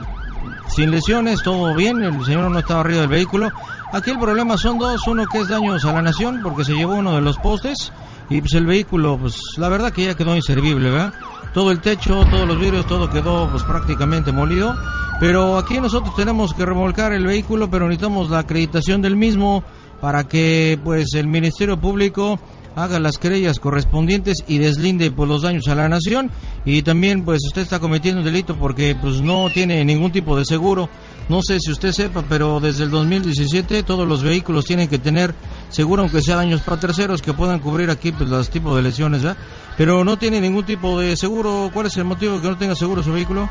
sin 0.69 0.91
lesiones, 0.91 1.43
todo 1.43 1.75
bien, 1.75 2.03
el 2.03 2.25
señor 2.25 2.51
no 2.51 2.59
estaba 2.59 2.81
arriba 2.81 3.01
del 3.01 3.09
vehículo. 3.09 3.51
Aquí 3.91 4.11
el 4.11 4.19
problema 4.19 4.59
son 4.59 4.79
dos, 4.79 5.07
uno 5.07 5.27
que 5.27 5.39
es 5.41 5.49
daños 5.49 5.85
a 5.87 5.93
la 5.93 6.03
nación 6.03 6.41
porque 6.43 6.63
se 6.63 6.75
llevó 6.75 6.97
uno 6.97 7.15
de 7.15 7.23
los 7.23 7.39
postes 7.39 7.91
y 8.29 8.41
pues 8.41 8.53
el 8.53 8.67
vehículo, 8.67 9.17
pues 9.17 9.35
la 9.57 9.71
verdad 9.71 9.93
que 9.93 10.05
ya 10.05 10.15
quedó 10.15 10.37
inservible, 10.37 10.91
¿verdad? 10.91 11.15
Todo 11.55 11.71
el 11.71 11.81
techo, 11.81 12.27
todos 12.31 12.47
los 12.47 12.61
vidrios, 12.61 12.87
todo 12.87 13.09
quedó 13.09 13.49
pues 13.51 13.63
prácticamente 13.63 14.31
molido. 14.31 14.77
Pero 15.19 15.57
aquí 15.57 15.81
nosotros 15.81 16.15
tenemos 16.15 16.53
que 16.53 16.67
remolcar 16.67 17.13
el 17.13 17.27
vehículo, 17.27 17.71
pero 17.71 17.87
necesitamos 17.87 18.29
la 18.29 18.41
acreditación 18.41 19.01
del 19.01 19.17
mismo 19.17 19.65
para 20.03 20.25
que 20.25 20.79
pues 20.85 21.15
el 21.15 21.27
Ministerio 21.27 21.81
Público 21.81 22.39
haga 22.79 23.01
las 23.01 23.19
querellas 23.19 23.59
correspondientes 23.59 24.45
y 24.47 24.59
deslinde 24.59 25.11
pues 25.11 25.29
los 25.29 25.43
daños 25.43 25.67
a 25.69 25.75
la 25.75 25.89
nación 25.89 26.31
y 26.65 26.83
también 26.83 27.25
pues 27.25 27.41
usted 27.47 27.63
está 27.63 27.81
cometiendo 27.81 28.21
un 28.21 28.25
delito 28.25 28.57
porque 28.57 28.97
pues 29.01 29.21
no 29.21 29.51
tiene 29.51 29.85
ningún 29.85 30.13
tipo 30.13 30.37
de 30.37 30.45
seguro 30.45 30.89
no 31.29 31.43
sé 31.43 31.59
si 31.61 31.73
usted 31.73 31.93
sepa 31.93 32.23
pero 32.29 32.61
desde 32.61 32.85
el 32.85 32.91
2017 32.91 33.83
todos 33.83 34.07
los 34.07 34.23
vehículos 34.23 34.65
tienen 34.65 34.89
que 34.89 34.99
tener 34.99 35.35
seguro 35.71 36.03
aunque 36.03 36.23
sea 36.23 36.37
daños 36.37 36.61
para 36.61 36.81
terceros 36.81 37.21
que 37.21 37.33
puedan 37.33 37.59
cubrir 37.59 37.91
aquí 37.91 38.13
pues 38.13 38.31
los 38.31 38.49
tipos 38.49 38.77
de 38.77 38.83
lesiones 38.83 39.23
¿verdad? 39.23 39.39
pero 39.77 40.05
no 40.05 40.17
tiene 40.17 40.41
ningún 40.41 40.65
tipo 40.65 41.01
de 41.01 41.17
seguro 41.17 41.71
¿cuál 41.75 41.87
es 41.87 41.97
el 41.97 42.05
motivo 42.05 42.35
de 42.35 42.43
que 42.43 42.49
no 42.49 42.57
tenga 42.57 42.75
seguro 42.75 43.03
su 43.03 43.13
vehículo? 43.13 43.49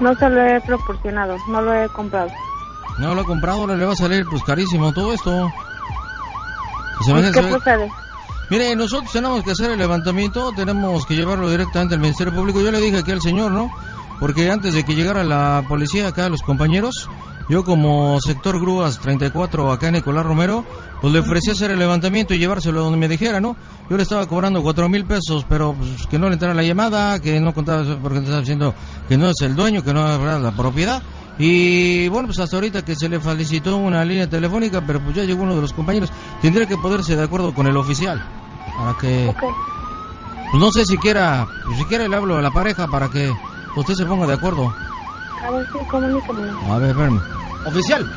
No 0.00 0.12
se 0.16 0.28
lo 0.28 0.44
he 0.44 0.60
proporcionado, 0.62 1.36
no 1.48 1.62
lo 1.62 1.72
he 1.72 1.88
comprado. 1.90 2.28
no 2.98 3.14
lo 3.14 3.20
ha 3.20 3.24
comprado 3.24 3.60
ahora 3.60 3.76
le 3.76 3.84
va 3.84 3.92
a 3.92 3.96
salir 3.96 4.24
pues 4.28 4.42
carísimo 4.42 4.92
todo 4.92 5.12
esto 5.12 5.48
Se 7.02 7.12
me 7.12 7.20
¿Y 7.20 7.24
hace- 7.24 7.32
qué 7.40 7.46
procede? 7.48 7.90
Mire, 8.50 8.76
nosotros 8.76 9.10
tenemos 9.10 9.42
que 9.42 9.52
hacer 9.52 9.70
el 9.70 9.78
levantamiento, 9.78 10.52
tenemos 10.52 11.06
que 11.06 11.16
llevarlo 11.16 11.50
directamente 11.50 11.94
al 11.94 12.00
Ministerio 12.00 12.34
Público. 12.34 12.60
Yo 12.60 12.70
le 12.70 12.80
dije 12.80 12.98
aquí 12.98 13.10
al 13.10 13.22
señor, 13.22 13.50
¿no? 13.52 13.70
Porque 14.20 14.50
antes 14.50 14.74
de 14.74 14.84
que 14.84 14.94
llegara 14.94 15.24
la 15.24 15.64
policía 15.66 16.08
acá, 16.08 16.28
los 16.28 16.42
compañeros, 16.42 17.08
yo 17.48 17.64
como 17.64 18.18
sector 18.20 18.60
grúas 18.60 18.98
34 19.00 19.72
acá 19.72 19.88
en 19.88 19.94
Nicolás 19.94 20.24
Romero, 20.24 20.64
pues 21.00 21.12
le 21.12 21.18
ofrecí 21.20 21.50
hacer 21.50 21.70
el 21.70 21.78
levantamiento 21.78 22.32
y 22.34 22.38
llevárselo 22.38 22.82
donde 22.84 22.98
me 22.98 23.08
dijera, 23.08 23.40
¿no? 23.40 23.56
Yo 23.90 23.96
le 23.96 24.02
estaba 24.02 24.26
cobrando 24.26 24.62
cuatro 24.62 24.88
mil 24.88 25.04
pesos, 25.04 25.44
pero 25.48 25.74
pues, 25.74 26.06
que 26.06 26.18
no 26.18 26.28
le 26.28 26.34
entrara 26.34 26.54
la 26.54 26.62
llamada, 26.62 27.18
que 27.20 27.40
no 27.40 27.52
contaba 27.54 27.82
porque 28.02 28.18
estaba 28.18 28.40
diciendo 28.40 28.74
que 29.08 29.16
no 29.18 29.28
es 29.30 29.40
el 29.40 29.56
dueño, 29.56 29.82
que 29.82 29.92
no 29.92 30.06
es 30.36 30.40
la 30.42 30.52
propiedad. 30.52 31.02
Y 31.38 32.08
bueno, 32.08 32.28
pues 32.28 32.38
hasta 32.38 32.56
ahorita 32.56 32.82
que 32.82 32.94
se 32.94 33.08
le 33.08 33.18
felicitó 33.18 33.76
una 33.76 34.04
línea 34.04 34.28
telefónica, 34.28 34.80
pero 34.86 35.00
pues 35.00 35.16
ya 35.16 35.24
llegó 35.24 35.42
uno 35.42 35.54
de 35.54 35.62
los 35.62 35.72
compañeros. 35.72 36.12
Tendría 36.40 36.66
que 36.66 36.76
poderse 36.76 37.16
de 37.16 37.24
acuerdo 37.24 37.52
con 37.52 37.66
el 37.66 37.76
oficial. 37.76 38.24
Para 38.76 38.96
que. 38.98 39.34
Pues 39.40 40.62
no 40.62 40.70
sé 40.70 40.84
siquiera. 40.84 41.46
Pues 41.66 41.78
siquiera 41.78 42.06
le 42.06 42.16
hablo 42.16 42.36
a 42.36 42.42
la 42.42 42.50
pareja 42.50 42.86
para 42.86 43.08
que 43.08 43.32
usted 43.76 43.94
se 43.94 44.06
ponga 44.06 44.26
de 44.26 44.34
acuerdo. 44.34 44.72
A 45.42 45.50
ver, 45.50 45.66
sí, 45.72 45.78
comunícame. 45.90 46.42
A 46.70 46.78
ver, 46.78 46.90
espérame. 46.90 47.20
Oficial, 47.66 48.12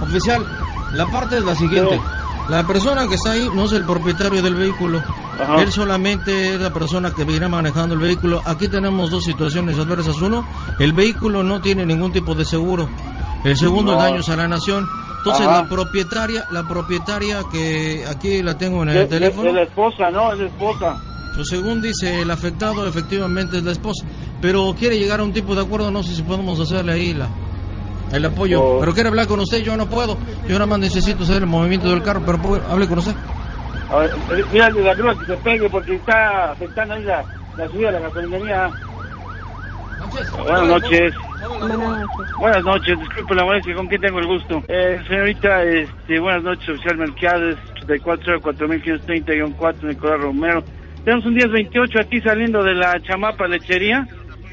oficial, 0.00 0.46
la 0.92 1.06
parte 1.06 1.38
es 1.38 1.44
la 1.44 1.54
siguiente. 1.54 2.00
La 2.48 2.64
persona 2.64 3.08
que 3.08 3.14
está 3.16 3.32
ahí 3.32 3.48
no 3.54 3.64
es 3.64 3.72
el 3.72 3.84
propietario 3.84 4.40
del 4.40 4.54
vehículo. 4.54 5.02
Ajá. 5.40 5.62
Él 5.62 5.72
solamente 5.72 6.54
es 6.54 6.60
la 6.60 6.72
persona 6.72 7.10
que 7.12 7.24
viene 7.24 7.48
manejando 7.48 7.94
el 7.94 8.00
vehículo. 8.00 8.40
Aquí 8.44 8.68
tenemos 8.68 9.10
dos 9.10 9.24
situaciones 9.24 9.78
adversas. 9.78 10.20
Uno, 10.22 10.46
el 10.78 10.92
vehículo 10.92 11.42
no 11.42 11.60
tiene 11.60 11.84
ningún 11.84 12.12
tipo 12.12 12.34
de 12.34 12.44
seguro. 12.44 12.88
El 13.44 13.56
segundo, 13.56 13.92
No. 13.92 13.98
daños 13.98 14.28
a 14.28 14.36
la 14.36 14.46
nación. 14.48 14.88
Entonces 15.18 15.46
Ajá. 15.46 15.62
la 15.62 15.68
propietaria, 15.68 16.44
la 16.52 16.62
propietaria 16.68 17.42
que 17.50 18.04
aquí 18.08 18.42
la 18.42 18.56
tengo 18.56 18.84
en 18.84 18.90
el 18.90 18.94
De, 18.94 19.06
teléfono. 19.06 19.48
de 19.48 19.52
la 19.54 19.62
esposa, 19.64 20.10
¿no? 20.12 20.32
Es 20.32 20.38
la 20.38 20.46
esposa. 20.46 20.96
Pues 21.34 21.48
según 21.48 21.82
dice 21.82 22.22
el 22.22 22.30
afectado, 22.30 22.86
efectivamente 22.86 23.58
es 23.58 23.64
la 23.64 23.72
esposa. 23.72 24.06
Pero 24.40 24.74
quiere 24.78 24.98
llegar 24.98 25.18
a 25.20 25.24
un 25.24 25.32
tipo 25.32 25.54
de 25.56 25.62
acuerdo, 25.62 25.90
no 25.90 26.02
sé 26.04 26.14
si 26.14 26.22
podemos 26.22 26.58
hacerle 26.60 26.92
ahí 26.92 27.12
la, 27.12 27.28
el 28.12 28.24
apoyo. 28.24 28.62
Oh. 28.62 28.80
Pero 28.80 28.94
quiere 28.94 29.08
hablar 29.08 29.26
con 29.26 29.40
usted, 29.40 29.62
yo 29.62 29.76
no 29.76 29.86
puedo. 29.86 30.16
Yo 30.46 30.54
nada 30.54 30.66
más 30.66 30.78
necesito 30.78 31.24
saber 31.24 31.42
el 31.42 31.48
movimiento 31.48 31.88
del 31.90 32.02
carro, 32.02 32.22
pero 32.24 32.38
puedo- 32.38 32.62
hable 32.70 32.86
con 32.88 32.98
usted. 32.98 33.14
A 33.90 33.96
ver, 33.98 34.10
eh, 34.10 34.44
mira 34.52 34.70
de 34.70 34.82
la 34.82 34.94
grúa 34.94 35.18
que 35.18 35.26
se 35.26 35.36
pegue 35.38 35.68
porque 35.70 35.94
está 35.94 36.52
afectando 36.52 36.94
ahí 36.94 37.04
la, 37.04 37.24
la 37.56 37.68
subida 37.68 37.92
de 37.92 38.00
la 38.00 38.08
gasolinería. 38.08 38.70
Buenas 40.42 40.66
noches. 40.68 41.14
Buenas 41.48 41.78
noches. 41.78 42.06
Buenas 42.38 42.64
noches, 42.64 42.98
disculpe 42.98 43.34
la 43.34 43.44
molestia, 43.44 43.74
¿con 43.74 43.86
quién 43.86 44.00
tengo 44.00 44.18
el 44.18 44.26
gusto? 44.26 44.62
Eh, 44.68 45.00
señorita, 45.08 45.62
este, 45.62 46.18
buenas 46.20 46.42
noches, 46.42 46.68
oficial 46.68 46.96
Melquiades, 46.98 47.56
84-4530-4, 47.86 49.82
Nicolás 49.88 50.20
Romero. 50.20 50.62
Tenemos 51.04 51.24
un 51.26 51.34
1028 51.34 51.98
aquí 52.00 52.20
saliendo 52.20 52.62
de 52.62 52.74
la 52.74 53.00
Chamapa 53.02 53.46
Lechería, 53.46 54.06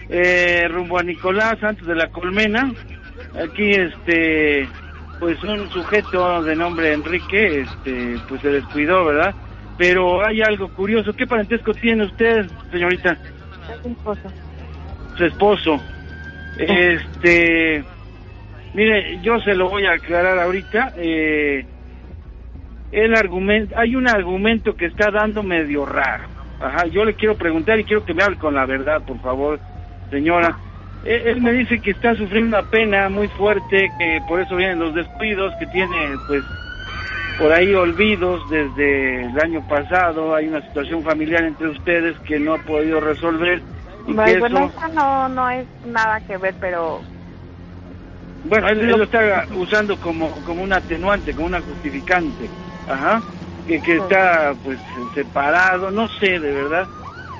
eh, 0.09 0.67
rumbo 0.69 0.99
a 0.99 1.03
Nicolás, 1.03 1.57
antes 1.63 1.85
de 1.87 1.95
la 1.95 2.07
Colmena. 2.09 2.71
Aquí, 3.41 3.71
este, 3.71 4.69
pues 5.19 5.41
un 5.43 5.69
sujeto 5.71 6.43
de 6.43 6.55
nombre 6.55 6.93
Enrique, 6.93 7.61
este, 7.61 8.17
pues 8.27 8.41
se 8.41 8.49
descuidó, 8.49 9.05
¿verdad? 9.05 9.33
Pero 9.77 10.25
hay 10.25 10.41
algo 10.41 10.69
curioso. 10.69 11.13
¿Qué 11.13 11.25
parentesco 11.25 11.73
tiene 11.73 12.05
usted, 12.05 12.45
señorita? 12.71 13.17
Es 13.69 13.85
mi 13.85 13.93
esposo. 13.93 14.31
su 15.17 15.25
esposo. 15.25 15.81
Este, 16.59 17.83
mire, 18.75 19.19
yo 19.23 19.39
se 19.39 19.55
lo 19.55 19.69
voy 19.69 19.85
a 19.85 19.93
aclarar 19.93 20.37
ahorita. 20.39 20.93
Eh, 20.97 21.65
el 22.91 23.15
argumento, 23.15 23.73
hay 23.77 23.95
un 23.95 24.07
argumento 24.07 24.75
que 24.75 24.85
está 24.85 25.09
dando 25.09 25.41
medio 25.41 25.85
raro. 25.85 26.25
Ajá, 26.61 26.85
yo 26.85 27.03
le 27.03 27.15
quiero 27.15 27.35
preguntar 27.35 27.79
y 27.79 27.83
quiero 27.83 28.05
que 28.05 28.13
me 28.13 28.23
hable 28.23 28.37
con 28.37 28.53
la 28.53 28.65
verdad, 28.67 29.01
por 29.01 29.19
favor, 29.19 29.59
señora. 30.11 30.55
Él, 31.05 31.21
él 31.27 31.41
me 31.41 31.51
dice 31.51 31.79
que 31.79 31.91
está 31.91 32.15
sufriendo 32.15 32.57
una 32.57 32.69
pena 32.69 33.09
muy 33.09 33.27
fuerte, 33.29 33.91
que 33.97 34.21
por 34.27 34.39
eso 34.39 34.55
vienen 34.55 34.79
los 34.79 34.93
descuidos, 34.95 35.53
que 35.55 35.65
tiene, 35.67 35.97
pues, 36.27 36.43
por 37.39 37.51
ahí 37.51 37.73
olvidos 37.73 38.41
desde 38.49 39.25
el 39.25 39.39
año 39.39 39.61
pasado. 39.67 40.35
Hay 40.35 40.47
una 40.47 40.61
situación 40.61 41.03
familiar 41.03 41.43
entre 41.43 41.67
ustedes 41.69 42.17
que 42.19 42.39
no 42.39 42.53
ha 42.53 42.57
podido 42.59 42.99
resolver. 42.99 43.61
Y 44.07 44.15
que 44.15 44.39
Bueno, 44.39 44.65
eso... 44.65 44.77
eso 44.77 44.87
no, 44.93 45.29
no 45.29 45.49
es 45.49 45.65
nada 45.85 46.19
que 46.21 46.37
ver, 46.37 46.53
pero 46.59 47.01
Bueno, 48.45 48.67
él, 48.69 48.79
él 48.81 48.87
lo 48.91 49.03
está 49.03 49.45
usando 49.55 49.97
como, 49.97 50.29
como 50.45 50.63
un 50.63 50.73
atenuante, 50.73 51.33
como 51.33 51.47
una 51.47 51.61
justificante. 51.61 52.49
Ajá. 52.87 53.21
Que, 53.67 53.81
que 53.81 53.95
está, 53.95 54.53
pues, 54.63 54.77
separado, 55.13 55.89
no 55.89 56.07
sé, 56.19 56.39
de 56.39 56.51
verdad. 56.51 56.85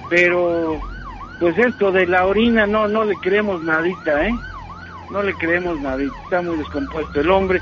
Pero, 0.09 0.79
pues 1.43 1.57
esto 1.57 1.91
de 1.91 2.07
la 2.07 2.25
orina, 2.25 2.65
no, 2.65 2.87
no 2.87 3.03
le 3.03 3.15
creemos 3.15 3.61
nadita, 3.63 4.27
¿eh? 4.27 4.33
No 5.11 5.21
le 5.21 5.33
creemos 5.33 5.77
nadita. 5.81 6.15
Está 6.23 6.41
muy 6.41 6.55
descompuesto 6.55 7.19
el 7.19 7.29
hombre. 7.29 7.59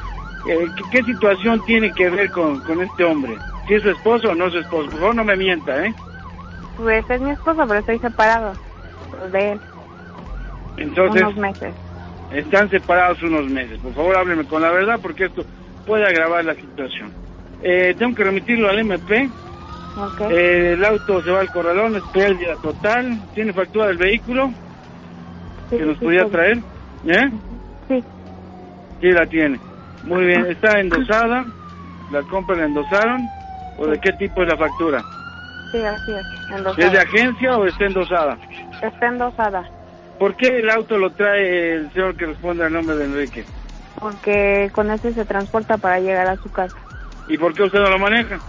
Eh, 0.48 0.68
¿qué, 0.78 0.84
qué 0.92 1.04
situación 1.04 1.66
tiene 1.66 1.92
que 1.92 2.08
ver 2.12 2.30
con, 2.30 2.60
con 2.60 2.80
este 2.80 3.04
hombre? 3.04 3.36
¿Si 3.68 3.74
es 3.74 3.82
su 3.82 3.90
esposo 3.90 4.30
o 4.30 4.36
no 4.36 4.46
es 4.46 4.54
su 4.54 4.60
esposo? 4.60 4.88
Por 4.92 5.00
favor, 5.00 5.16
no 5.16 5.24
me 5.24 5.36
mienta, 5.36 5.84
¿eh? 5.84 5.96
pues 6.78 7.10
es 7.10 7.22
mi 7.22 7.32
esposo, 7.32 7.66
pero 7.68 7.80
estoy 7.80 7.98
separado 7.98 8.54
de 9.32 9.54
él 9.54 9.60
Entonces, 10.78 11.24
unos 11.24 11.38
meses. 11.38 11.74
Están 12.32 12.70
separados 12.70 13.24
unos 13.24 13.50
meses. 13.50 13.80
Por 13.80 13.96
favor, 13.96 14.16
hábleme 14.16 14.46
con 14.46 14.62
la 14.62 14.70
verdad 14.70 15.00
porque 15.02 15.26
esto 15.26 15.44
puede 15.88 16.06
agravar 16.06 16.46
la 16.46 16.54
situación. 16.54 17.12
Eh, 17.64 17.96
tengo 17.98 18.16
que 18.16 18.26
remitirlo 18.26 18.70
al 18.70 18.78
MP. 18.78 19.28
Eh, 20.30 20.74
el 20.74 20.86
auto 20.86 21.22
se 21.22 21.32
va 21.32 21.42
al 21.42 21.50
corralón, 21.50 21.96
es 21.98 22.04
pérdida 22.06 22.56
total. 22.62 23.20
¿Tiene 23.34 23.54
factura 23.54 23.88
del 23.88 23.98
vehículo 23.98 24.54
Sí, 25.70 25.78
que 25.78 25.86
nos 25.86 25.98
sí, 26.00 26.08
sí. 26.10 26.30
traer? 26.32 26.58
¿Eh? 27.04 27.32
Sí, 27.88 28.04
Sí, 29.00 29.12
la 29.12 29.26
tiene. 29.26 29.60
Muy 30.04 30.26
bien. 30.26 30.46
¿Está 30.48 30.80
endosada? 30.80 31.46
¿La 32.10 32.24
compra 32.24 32.56
la 32.58 32.66
endosaron? 32.66 33.30
¿O 33.78 33.88
de 33.88 34.00
qué 34.00 34.12
tipo 34.14 34.44
es 34.44 34.50
la 34.50 34.58
factura? 34.58 35.02
sí, 35.72 35.78
así 35.80 36.12
es. 36.12 36.26
¿Es 36.50 36.52
de 36.52 36.56
Endosada. 36.56 37.02
agencia 37.02 37.58
o 37.58 37.66
está 37.66 37.86
endosada? 37.86 38.38
Está 38.82 39.08
endosada. 39.08 39.70
¿Por 40.18 40.36
qué 40.36 40.48
el 40.60 40.70
auto 40.70 40.98
lo 40.98 41.12
trae 41.12 41.74
el 41.76 41.92
señor 41.94 42.16
que 42.16 42.28
responde 42.28 42.64
al 42.64 42.74
nombre 42.74 42.96
de 42.96 43.06
Enrique? 43.06 43.46
Porque 44.00 44.70
con 44.74 44.92
ese 44.92 45.14
se 45.14 45.26
transporta 45.26 45.78
para 45.78 46.00
llegar 46.00 46.28
a 46.28 46.38
su 46.38 46.50
casa. 46.52 46.76
¿Y 47.28 47.38
por 47.38 47.54
qué 47.56 47.64
usted 47.64 47.80
no 47.80 47.90
lo 47.90 48.00
maneja? 48.00 48.40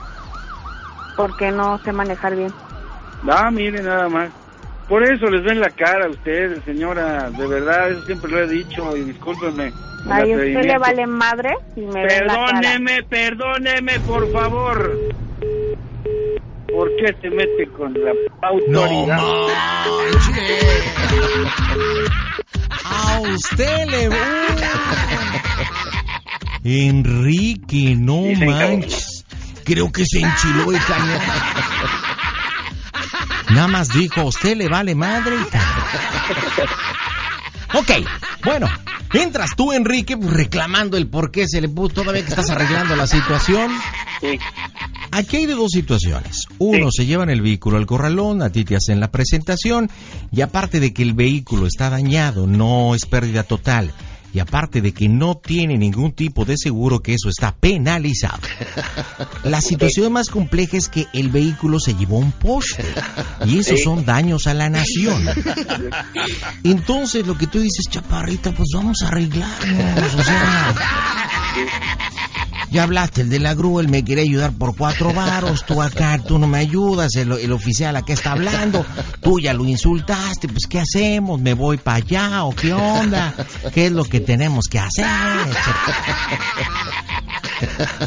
Porque 1.16 1.50
no 1.50 1.78
sé 1.78 1.92
manejar 1.92 2.36
bien. 2.36 2.52
Ah, 3.28 3.50
mire 3.50 3.82
nada 3.82 4.08
más. 4.08 4.30
Por 4.88 5.02
eso 5.04 5.26
les 5.30 5.42
ven 5.44 5.60
la 5.60 5.70
cara 5.70 6.06
a 6.06 6.10
ustedes, 6.10 6.62
señora. 6.64 7.30
De 7.30 7.46
verdad, 7.46 7.90
eso 7.90 8.02
siempre 8.04 8.30
lo 8.30 8.40
he 8.40 8.48
dicho 8.48 8.96
y 8.96 9.04
discúlpenme. 9.04 9.72
Ay, 10.10 10.32
¿a 10.32 10.36
usted 10.36 10.64
le 10.64 10.78
vale 10.78 11.06
madre 11.06 11.50
si 11.74 11.80
me 11.82 12.02
ve 12.02 12.20
la 12.26 12.34
cara? 12.34 12.60
Perdóneme, 12.60 13.02
perdóneme, 13.08 14.00
por 14.00 14.30
favor. 14.32 14.98
¿Por 16.66 16.88
qué 16.96 17.14
se 17.20 17.30
mete 17.30 17.66
con 17.76 17.94
la 17.94 18.12
autoridad? 18.42 19.18
A 22.84 23.20
usted 23.20 23.86
le... 23.88 24.08
Enrique, 26.88 27.96
no 27.98 28.22
manches. 28.44 29.01
Creo 29.64 29.90
que 29.92 30.04
se 30.06 30.20
enchiló 30.20 30.70
el 30.72 30.78
cañón. 30.84 31.20
Nada 33.50 33.68
más 33.68 33.88
dijo, 33.88 34.20
a 34.20 34.24
usted 34.24 34.56
le 34.56 34.68
vale 34.68 34.94
madre. 34.94 35.36
y 35.36 35.44
tal. 35.50 35.62
Ok, 37.74 37.90
bueno, 38.44 38.68
entras 39.12 39.50
tú, 39.56 39.72
Enrique, 39.72 40.16
reclamando 40.20 40.96
el 40.96 41.06
por 41.08 41.30
qué 41.30 41.46
se 41.48 41.60
le 41.60 41.68
puso, 41.68 41.94
todavía 41.94 42.22
que 42.22 42.28
estás 42.30 42.50
arreglando 42.50 42.96
la 42.96 43.06
situación. 43.06 43.70
Sí. 44.20 44.38
Aquí 45.10 45.36
hay 45.38 45.46
de 45.46 45.54
dos 45.54 45.70
situaciones. 45.72 46.46
Uno, 46.58 46.90
Sí. 46.90 47.02
se 47.02 47.06
llevan 47.06 47.28
el 47.30 47.42
vehículo 47.42 47.76
al 47.76 47.86
corralón, 47.86 48.40
a 48.42 48.50
ti 48.50 48.64
te 48.64 48.76
hacen 48.76 49.00
la 49.00 49.10
presentación, 49.10 49.90
y 50.30 50.40
aparte 50.40 50.80
de 50.80 50.94
que 50.94 51.02
el 51.02 51.12
vehículo 51.12 51.66
está 51.66 51.90
dañado, 51.90 52.46
no 52.46 52.94
es 52.94 53.04
pérdida 53.06 53.42
total, 53.42 53.90
y 54.32 54.40
aparte 54.40 54.80
de 54.80 54.92
que 54.92 55.08
no 55.08 55.36
tiene 55.36 55.76
ningún 55.76 56.12
tipo 56.12 56.44
de 56.44 56.56
seguro, 56.56 57.00
que 57.00 57.14
eso 57.14 57.28
está 57.28 57.54
penalizado. 57.54 58.40
La 59.44 59.60
situación 59.60 60.12
más 60.12 60.28
compleja 60.28 60.76
es 60.76 60.88
que 60.88 61.06
el 61.12 61.28
vehículo 61.28 61.78
se 61.78 61.94
llevó 61.94 62.18
un 62.18 62.32
poste, 62.32 62.84
y 63.46 63.58
esos 63.58 63.82
son 63.82 64.04
daños 64.04 64.46
a 64.46 64.54
la 64.54 64.70
nación. 64.70 65.26
Entonces, 66.64 67.26
lo 67.26 67.36
que 67.36 67.46
tú 67.46 67.60
dices, 67.60 67.86
chaparrita, 67.90 68.52
pues 68.52 68.68
vamos 68.74 69.02
a 69.02 69.08
arreglarnos, 69.08 70.14
o 70.14 70.22
sea... 70.22 70.74
Ya 72.72 72.84
hablaste, 72.84 73.20
el 73.20 73.28
de 73.28 73.38
la 73.38 73.52
grúa, 73.52 73.82
él 73.82 73.88
me 73.88 74.02
quiere 74.02 74.22
ayudar 74.22 74.52
por 74.52 74.74
cuatro 74.74 75.12
varos, 75.12 75.66
tú 75.66 75.82
acá, 75.82 76.18
tú 76.18 76.38
no 76.38 76.46
me 76.46 76.58
ayudas, 76.58 77.14
el, 77.16 77.32
el 77.32 77.52
oficial 77.52 77.94
acá 77.96 78.14
está 78.14 78.32
hablando, 78.32 78.86
tú 79.20 79.38
ya 79.38 79.52
lo 79.52 79.66
insultaste, 79.66 80.48
pues 80.48 80.66
¿qué 80.66 80.80
hacemos? 80.80 81.38
¿Me 81.38 81.52
voy 81.52 81.76
para 81.76 81.98
allá 81.98 82.44
o 82.44 82.54
qué 82.54 82.72
onda? 82.72 83.34
¿Qué 83.74 83.86
es 83.86 83.92
lo 83.92 84.04
que 84.04 84.20
tenemos 84.20 84.68
que 84.68 84.78
hacer? 84.78 85.04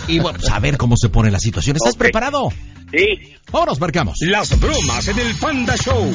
Y 0.07 0.19
bueno, 0.19 0.39
pues 0.39 0.51
a 0.51 0.59
ver 0.59 0.77
cómo 0.77 0.97
se 0.97 1.09
pone 1.09 1.31
la 1.31 1.39
situación. 1.39 1.75
¿Estás 1.77 1.95
preparado? 1.95 2.49
Sí. 2.91 3.35
Vámonos, 3.51 3.79
marcamos. 3.79 4.17
Las 4.21 4.59
bromas 4.59 5.07
en 5.07 5.19
el 5.19 5.35
Panda 5.35 5.75
Show. 5.77 6.11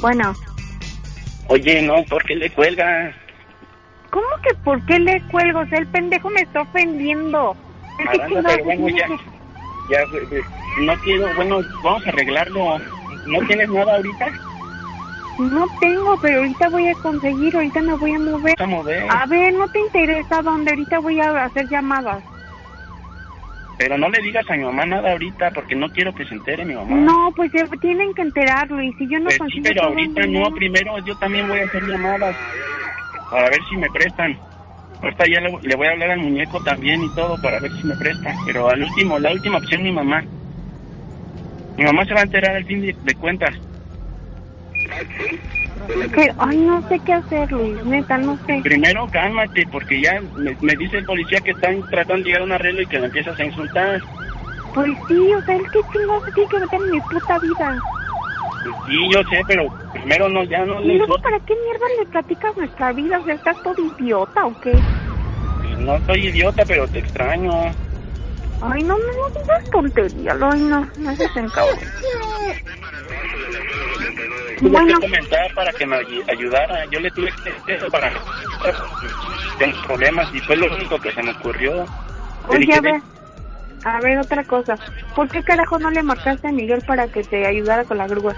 Bueno, 0.00 0.34
Oye, 1.48 1.80
no, 1.82 2.04
¿por 2.04 2.22
qué 2.24 2.36
le 2.36 2.50
cuelgas? 2.50 3.14
¿cómo 4.10 4.26
que 4.42 4.54
por 4.64 4.84
qué 4.86 4.98
le 4.98 5.20
cuelgo? 5.28 5.60
O 5.60 5.66
sea, 5.66 5.78
el 5.78 5.86
pendejo 5.88 6.30
me 6.30 6.42
está 6.42 6.62
ofendiendo. 6.62 7.56
¿Qué 7.96 8.04
Aranda, 8.04 8.26
chingados 8.26 8.52
pero 8.52 8.64
bueno, 8.64 8.86
tiene 8.86 9.00
ya. 9.00 9.08
ya, 9.90 10.36
eh, 10.36 10.42
no 10.80 10.94
quiero, 11.00 11.34
bueno, 11.34 11.60
vamos 11.82 12.06
a 12.06 12.08
arreglarlo. 12.10 12.78
¿No 13.26 13.46
tienes 13.46 13.68
nada 13.70 13.96
ahorita? 13.96 14.26
No 15.38 15.66
tengo, 15.80 16.18
pero 16.20 16.38
ahorita 16.38 16.68
voy 16.68 16.88
a 16.88 16.94
conseguir, 16.94 17.54
ahorita 17.54 17.80
me 17.80 17.94
voy 17.94 18.12
a 18.12 18.18
mover. 18.18 18.62
A 18.62 18.66
mover. 18.66 19.04
A 19.08 19.26
ver, 19.26 19.54
¿no 19.54 19.68
te 19.68 19.80
interesa 19.80 20.42
dónde? 20.42 20.70
Ahorita 20.70 20.98
voy 20.98 21.20
a 21.20 21.44
hacer 21.44 21.68
llamadas. 21.68 22.22
Pero 23.78 23.96
no 23.96 24.08
le 24.10 24.20
digas 24.22 24.44
a 24.50 24.56
mi 24.56 24.64
mamá 24.64 24.84
nada 24.84 25.12
ahorita 25.12 25.52
porque 25.52 25.76
no 25.76 25.88
quiero 25.90 26.12
que 26.12 26.24
se 26.24 26.34
entere 26.34 26.64
mi 26.64 26.74
mamá. 26.74 26.96
No, 26.96 27.32
pues 27.36 27.50
ya 27.52 27.64
tienen 27.80 28.12
que 28.12 28.22
enterarlo 28.22 28.82
y 28.82 28.92
si 28.94 29.08
yo 29.08 29.18
no 29.20 29.26
Pues 29.26 29.34
sí, 29.34 29.38
consigo 29.38 29.62
pero 29.62 29.82
todo 29.82 29.88
ahorita 29.90 30.26
no, 30.26 30.50
primero 30.50 30.98
yo 31.06 31.16
también 31.16 31.46
voy 31.46 31.60
a 31.60 31.64
hacer 31.64 31.84
llamadas 31.86 32.36
para 33.30 33.48
ver 33.50 33.60
si 33.68 33.76
me 33.76 33.88
prestan. 33.88 34.36
Ahorita 35.00 35.24
ya 35.32 35.40
le, 35.40 35.50
le 35.62 35.76
voy 35.76 35.86
a 35.86 35.92
hablar 35.92 36.10
al 36.10 36.18
muñeco 36.18 36.60
también 36.64 37.04
y 37.04 37.14
todo 37.14 37.40
para 37.40 37.60
ver 37.60 37.70
si 37.80 37.86
me 37.86 37.94
presta. 37.96 38.34
Pero 38.46 38.68
al 38.68 38.82
último, 38.82 39.16
la 39.20 39.30
última 39.30 39.58
opción 39.58 39.84
mi 39.84 39.92
mamá. 39.92 40.24
Mi 41.76 41.84
mamá 41.84 42.04
se 42.04 42.14
va 42.14 42.20
a 42.20 42.24
enterar 42.24 42.56
al 42.56 42.64
fin 42.64 42.80
de, 42.80 42.96
de 43.00 43.14
cuentas. 43.14 43.54
Que, 46.14 46.32
ay, 46.38 46.56
no 46.58 46.86
sé 46.88 47.00
qué 47.04 47.12
hacer, 47.12 47.52
Luis, 47.52 47.84
neta, 47.84 48.18
no 48.18 48.38
sé. 48.46 48.60
Primero 48.62 49.08
cálmate 49.10 49.66
porque 49.70 50.00
ya 50.00 50.20
me, 50.36 50.56
me 50.60 50.74
dice 50.76 50.98
el 50.98 51.04
policía 51.04 51.40
que 51.40 51.52
están 51.52 51.82
tratando 51.88 52.22
de 52.22 52.24
llegar 52.24 52.42
a 52.42 52.44
un 52.44 52.52
arreglo 52.52 52.82
y 52.82 52.86
que 52.86 52.98
le 52.98 53.06
empiezas 53.06 53.38
a 53.38 53.44
insultar. 53.44 54.00
Pues 54.74 54.90
sí, 55.06 55.32
o 55.34 55.42
sea, 55.42 55.56
él 55.56 55.62
qué 55.72 55.80
chingados 55.92 56.24
se 56.24 56.32
tiene 56.32 56.50
que 56.50 56.58
meter 56.60 56.80
en 56.80 56.90
mi 56.90 57.00
puta 57.00 57.38
vida. 57.38 57.78
Pues 58.62 58.76
sí, 58.86 59.08
yo 59.12 59.20
sé, 59.30 59.42
pero 59.46 59.66
primero 59.92 60.28
no, 60.28 60.44
ya 60.44 60.64
no 60.64 60.80
Y 60.80 60.98
luego. 60.98 61.16
¿para 61.22 61.38
qué 61.40 61.54
mierda 61.54 61.86
le 62.00 62.06
platicas 62.06 62.56
nuestra 62.56 62.92
vida? 62.92 63.18
O 63.18 63.24
sea, 63.24 63.34
¿estás 63.34 63.62
todo 63.62 63.74
idiota 63.98 64.46
o 64.46 64.60
qué? 64.60 64.72
No 65.78 65.98
soy 66.06 66.26
idiota, 66.26 66.64
pero 66.66 66.86
te 66.88 66.98
extraño. 66.98 67.50
Ay, 68.60 68.82
no, 68.82 68.94
no, 68.94 68.98
no 68.98 69.40
digas 69.40 69.70
tontería, 69.70 70.32
ay, 70.32 70.60
no, 70.60 70.80
no 70.96 71.16
seas 71.16 71.36
encabrón. 71.36 71.78
Tuve 74.58 74.70
Bueno, 74.70 74.86
que 75.00 75.06
comentar 75.06 75.54
para 75.54 75.72
que 75.72 75.86
me 75.86 75.96
ay- 75.96 76.22
ayudara. 76.28 76.84
Yo 76.86 76.98
le 76.98 77.10
tuve 77.12 77.32
que 77.44 77.72
eso 77.74 77.88
para... 77.90 78.10
Tengo 79.58 79.86
problemas 79.86 80.28
y 80.34 80.40
fue 80.40 80.56
lo 80.56 80.66
único 80.74 80.98
que 80.98 81.12
se 81.12 81.22
me 81.22 81.30
ocurrió. 81.32 81.86
Oye, 82.48 82.58
dije, 82.60 82.74
a 82.74 82.80
ver, 82.80 83.00
a 83.84 84.00
ver, 84.00 84.18
otra 84.18 84.44
cosa. 84.44 84.78
¿Por 85.14 85.28
qué 85.30 85.42
carajo 85.42 85.78
no 85.78 85.90
le 85.90 86.02
marcaste 86.02 86.48
a 86.48 86.52
Miguel 86.52 86.82
para 86.82 87.08
que 87.08 87.22
te 87.24 87.46
ayudara 87.46 87.84
con 87.84 87.98
la 87.98 88.06
grúa? 88.08 88.34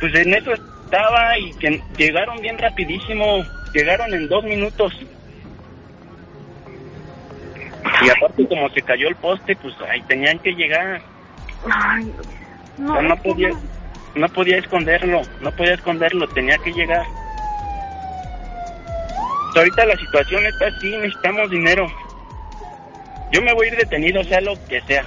Pues 0.00 0.14
en 0.14 0.34
eso 0.34 0.52
estaba 0.54 1.38
y 1.38 1.52
que 1.54 1.82
llegaron 1.96 2.40
bien 2.40 2.58
rapidísimo. 2.58 3.46
Llegaron 3.72 4.12
en 4.14 4.28
dos 4.28 4.44
minutos. 4.44 4.92
Y 8.04 8.10
aparte 8.10 8.46
como 8.48 8.68
se 8.70 8.82
cayó 8.82 9.08
el 9.08 9.16
poste, 9.16 9.56
pues 9.56 9.74
ahí 9.90 10.02
tenían 10.02 10.38
que 10.40 10.52
llegar. 10.52 11.00
Ay, 11.70 12.12
no, 12.76 13.00
no 13.00 13.16
que 13.16 13.22
podía, 13.22 13.48
no. 13.48 13.60
no 14.16 14.28
podía 14.28 14.58
esconderlo, 14.58 15.22
no 15.40 15.50
podía 15.52 15.74
esconderlo, 15.74 16.28
tenía 16.28 16.58
que 16.58 16.72
llegar. 16.72 17.04
Pues 19.46 19.56
ahorita 19.56 19.86
la 19.86 19.96
situación 19.96 20.44
está 20.46 20.66
así, 20.66 20.90
necesitamos 20.98 21.50
dinero. 21.50 21.86
Yo 23.32 23.40
me 23.42 23.54
voy 23.54 23.66
a 23.66 23.72
ir 23.72 23.76
detenido, 23.78 24.22
sea 24.24 24.40
lo 24.40 24.54
que 24.68 24.80
sea. 24.82 25.04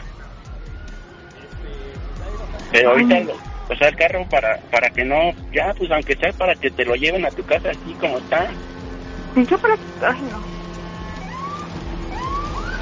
Pero 2.72 2.90
ahorita, 2.92 3.16
Ay. 3.16 3.30
o 3.70 3.76
sea, 3.76 3.88
el 3.90 3.96
carro 3.96 4.26
para 4.30 4.58
para 4.72 4.90
que 4.90 5.06
no, 5.06 5.34
ya, 5.54 5.74
pues 5.78 5.92
aunque 5.92 6.16
sea 6.16 6.34
para 6.34 6.56
que 6.56 6.72
te 6.72 6.84
lo 6.84 6.96
lleven 6.96 7.26
a 7.26 7.32
tu 7.32 7.44
casa 7.46 7.70
así 7.70 7.94
como 8.00 8.18
está. 8.18 8.50
Y 9.36 9.46
Yo 9.46 9.58
para... 9.60 9.76
Ay, 10.02 10.22
no. 10.32 10.57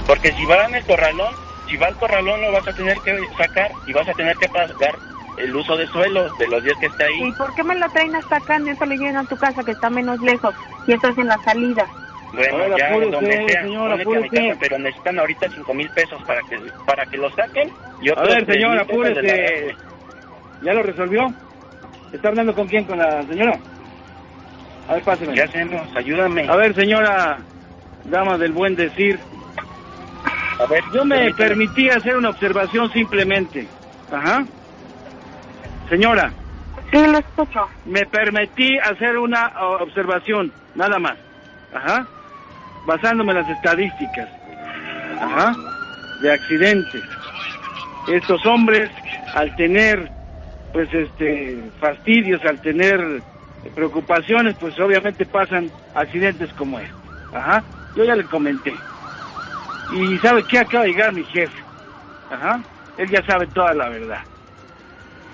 Porque 0.07 0.31
si 0.33 0.45
va 0.45 0.65
en 0.65 0.75
el 0.75 0.83
corralón, 0.85 1.33
si 1.67 1.77
va 1.77 1.87
al 1.87 1.95
corralón 1.95 2.41
lo 2.41 2.51
vas 2.51 2.67
a 2.67 2.73
tener 2.73 2.97
que 2.99 3.17
sacar 3.37 3.71
y 3.87 3.93
vas 3.93 4.07
a 4.07 4.13
tener 4.13 4.35
que 4.37 4.47
pagar 4.49 4.95
el 5.37 5.55
uso 5.55 5.75
de 5.75 5.87
suelo 5.87 6.29
de 6.37 6.47
los 6.47 6.63
días 6.63 6.77
que 6.79 6.85
está 6.85 7.05
ahí. 7.05 7.27
¿Y 7.27 7.31
por 7.33 7.53
qué 7.55 7.63
me 7.63 7.75
lo 7.75 7.89
traen 7.89 8.15
hasta 8.15 8.37
acá? 8.37 8.59
No 8.59 8.75
se 8.75 8.85
lo 8.85 9.19
a 9.19 9.23
tu 9.25 9.37
casa, 9.37 9.63
que 9.63 9.71
está 9.71 9.89
menos 9.89 10.19
lejos. 10.21 10.53
Y 10.87 10.93
estás 10.93 11.17
en 11.17 11.27
la 11.27 11.37
salida. 11.43 11.85
Bueno, 12.33 12.55
A 12.55 12.67
ver, 12.67 12.77
ya 12.77 12.87
apúrese, 12.87 13.11
donde 13.11 13.47
sea, 13.47 13.61
señora, 13.61 13.97
casa, 13.97 14.57
pero 14.59 14.79
necesitan 14.79 15.19
ahorita 15.19 15.49
cinco 15.55 15.73
mil 15.73 15.89
pesos 15.89 16.21
para 16.23 16.41
que 16.41 16.59
para 16.85 17.05
que 17.05 17.17
lo 17.17 17.29
saquen. 17.31 17.71
Y 18.01 18.09
A 18.09 18.21
ver, 18.23 18.45
señora, 18.45 18.81
apúrese. 18.81 19.75
¿Ya 20.61 20.73
lo 20.73 20.83
resolvió? 20.83 21.33
¿Está 22.11 22.29
hablando 22.29 22.53
con 22.53 22.67
quién? 22.67 22.83
¿Con 22.85 22.97
la 22.97 23.23
señora? 23.23 23.57
A 24.87 24.93
ver, 24.95 25.03
páseme. 25.03 25.33
¿Qué 25.33 25.43
hacemos? 25.43 25.95
Ayúdame. 25.95 26.47
A 26.49 26.55
ver, 26.55 26.75
señora, 26.75 27.39
dama 28.05 28.37
del 28.37 28.51
buen 28.51 28.75
decir, 28.75 29.19
A 30.59 30.65
ver, 30.67 30.83
yo 30.93 31.03
me 31.05 31.33
permití 31.33 31.89
hacer 31.89 32.15
una 32.15 32.29
observación 32.29 32.91
simplemente. 32.91 33.67
Ajá. 34.11 34.45
Señora, 35.89 36.31
Sí, 36.91 36.97
lo 37.07 37.17
escucho. 37.17 37.67
me 37.85 38.05
permití 38.05 38.77
hacer 38.79 39.17
una 39.17 39.51
observación, 39.81 40.51
nada 40.75 40.97
más. 40.99 41.17
Ajá. 41.73 42.07
Basándome 42.85 43.31
en 43.33 43.39
las 43.39 43.49
estadísticas. 43.49 44.29
Ajá. 45.19 45.53
De 46.21 46.31
accidentes. 46.31 47.03
Estos 48.07 48.45
hombres, 48.45 48.89
al 49.33 49.53
tener, 49.55 50.09
pues, 50.71 50.93
este, 50.93 51.59
fastidios, 51.79 52.43
al 52.45 52.61
tener 52.61 53.21
preocupaciones, 53.73 54.55
pues 54.59 54.79
obviamente 54.79 55.25
pasan 55.25 55.69
accidentes 55.95 56.53
como 56.53 56.79
este. 56.79 56.93
Ajá. 57.33 57.63
Yo 57.95 58.03
ya 58.05 58.15
le 58.15 58.23
comenté. 58.25 58.73
Y 59.93 60.17
sabe 60.19 60.43
qué 60.43 60.59
acaba 60.59 60.83
de 60.83 60.91
llegar 60.91 61.13
mi 61.13 61.23
jefe. 61.25 61.63
Ajá. 62.31 62.61
Él 62.97 63.09
ya 63.09 63.25
sabe 63.25 63.47
toda 63.47 63.73
la 63.73 63.89
verdad 63.89 64.23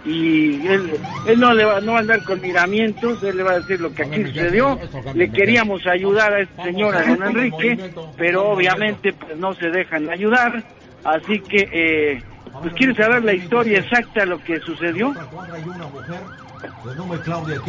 y 0.04 0.68
él, 0.68 1.00
él 1.28 1.40
no 1.40 1.54
le 1.54 1.64
va, 1.64 1.80
no 1.80 1.92
va 1.94 2.00
a 2.00 2.02
andar 2.02 2.24
con 2.24 2.42
miramientos, 2.42 3.22
él 3.24 3.38
le 3.38 3.44
va 3.44 3.52
a 3.52 3.60
decir 3.60 3.80
lo 3.80 3.94
que 3.94 4.04
aquí 4.04 4.24
sucedió. 4.26 4.80
Le 5.14 5.32
queríamos 5.32 5.86
ayudar 5.86 6.34
a 6.34 6.42
este 6.42 6.64
señor, 6.64 6.96
a 6.96 7.04
don 7.04 7.24
Enrique, 7.24 7.78
pero 8.18 8.50
obviamente 8.50 9.14
pues 9.14 9.38
no 9.38 9.54
se 9.54 9.70
dejan 9.70 10.10
ayudar, 10.10 10.64
así 11.04 11.40
que 11.40 11.70
eh, 11.72 12.24
pues 12.62 12.74
quiere 12.74 12.96
saber 12.96 13.24
la 13.24 13.34
historia 13.34 13.80
exacta 13.80 14.22
de 14.22 14.26
lo 14.26 14.44
que 14.44 14.60
sucedió. 14.62 15.14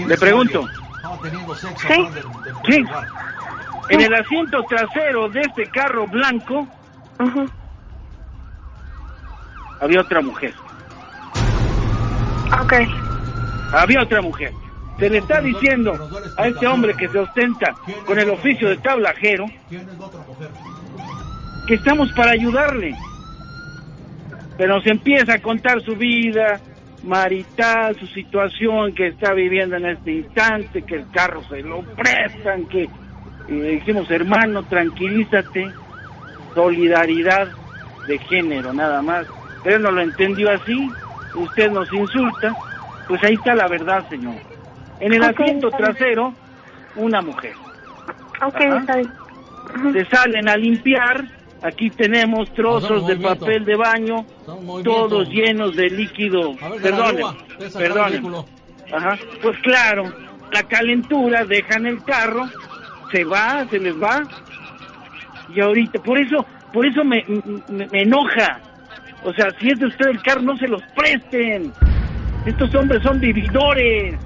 Le 0.07 0.17
pregunto. 0.17 0.69
Sí. 1.89 2.09
Sí. 2.67 2.85
En 3.89 4.01
el 4.01 4.15
asiento 4.15 4.63
trasero 4.65 5.29
de 5.29 5.41
este 5.41 5.67
carro 5.71 6.07
blanco 6.07 6.67
había 9.81 10.01
otra 10.01 10.21
mujer. 10.21 10.55
Ok. 12.63 12.73
Había 13.73 14.03
otra 14.03 14.23
mujer. 14.23 14.53
Se 14.99 15.11
le 15.11 15.19
está 15.19 15.41
diciendo 15.41 15.93
a 16.37 16.47
este 16.47 16.67
hombre 16.67 16.95
que 16.95 17.09
se 17.09 17.19
ostenta 17.19 17.75
con 18.07 18.19
el 18.19 18.31
oficio 18.31 18.69
de 18.69 18.77
tablajero 18.77 19.47
que 21.67 21.75
estamos 21.75 22.13
para 22.13 22.33
ayudarle. 22.33 22.95
Pero 24.57 24.81
se 24.83 24.91
empieza 24.91 25.35
a 25.35 25.43
contar 25.43 25.83
su 25.83 25.97
vida 25.97 26.61
marital, 27.05 27.97
su 27.99 28.07
situación 28.09 28.95
que 28.95 29.09
está 29.09 29.33
viviendo 29.35 29.77
en 29.77 29.87
este 29.87 30.12
instante, 30.12 30.83
que 30.83 30.97
el 30.97 31.11
carro 31.11 31.43
se 31.45 31.62
lo 31.62 31.83
prestan, 31.83 32.67
que 32.67 32.88
le 33.49 33.71
dijimos, 33.73 34.11
hermano, 34.11 34.62
tranquilízate, 34.65 35.71
solidaridad 36.55 37.49
de 38.07 38.19
género, 38.19 38.73
nada 38.73 39.03
más. 39.03 39.27
Él 39.65 39.83
no 39.83 39.91
lo 39.91 40.01
entendió 40.01 40.51
así, 40.51 40.91
usted 41.35 41.71
nos 41.71 41.93
insulta, 41.93 42.55
pues 43.09 43.23
ahí 43.25 43.35
está 43.35 43.55
la 43.55 43.69
verdad, 43.69 44.09
señor. 44.09 44.37
En 45.01 45.12
el 45.12 45.23
asiento 45.23 45.71
trasero, 45.71 46.35
una 46.97 47.21
mujer. 47.21 47.55
Ok, 48.45 48.61
Ajá. 48.61 48.79
está 48.79 48.97
bien. 48.97 49.12
Se 49.93 50.05
salen 50.07 50.49
a 50.49 50.57
limpiar, 50.57 51.25
aquí 51.62 51.90
tenemos 51.90 52.53
trozos 52.55 53.07
de 53.07 53.16
papel 53.16 53.64
de 53.64 53.77
baño, 53.77 54.27
todos 54.85 55.29
llenos 55.29 55.77
de 55.77 55.90
líquido. 55.90 56.55
A 56.61 56.68
ver, 56.70 56.81
de 56.81 56.90
la 56.90 56.96
Perdone, 56.96 57.18
grúa, 57.18 57.37
de 57.59 57.66
esa 57.66 57.79
perdone. 57.79 58.11
vehículo. 58.11 58.46
Ajá. 58.92 59.18
Pues 59.42 59.59
claro, 59.61 60.05
la 60.53 60.62
calentura, 60.64 61.44
dejan 61.44 61.87
el 61.87 62.03
carro, 62.05 62.44
se 63.11 63.25
va, 63.25 63.66
se 63.70 63.79
les 63.79 63.94
va. 63.94 64.22
Y 65.55 65.61
ahorita, 65.61 66.03
por 66.03 66.18
eso, 66.18 66.44
por 66.72 66.87
eso 66.87 67.05
me, 67.05 67.25
me, 67.68 67.87
me 67.87 68.03
enoja. 68.03 68.61
O 69.25 69.33
sea, 69.33 69.48
si 69.61 69.68
es 69.68 69.79
de 69.79 69.87
usted 69.87 70.09
el 70.09 70.22
carro, 70.22 70.42
no 70.42 70.57
se 70.59 70.66
los 70.68 70.83
presten. 70.96 71.72
Estos 72.44 72.75
hombres 72.75 73.03
son 73.03 73.20
vividores. 73.20 74.16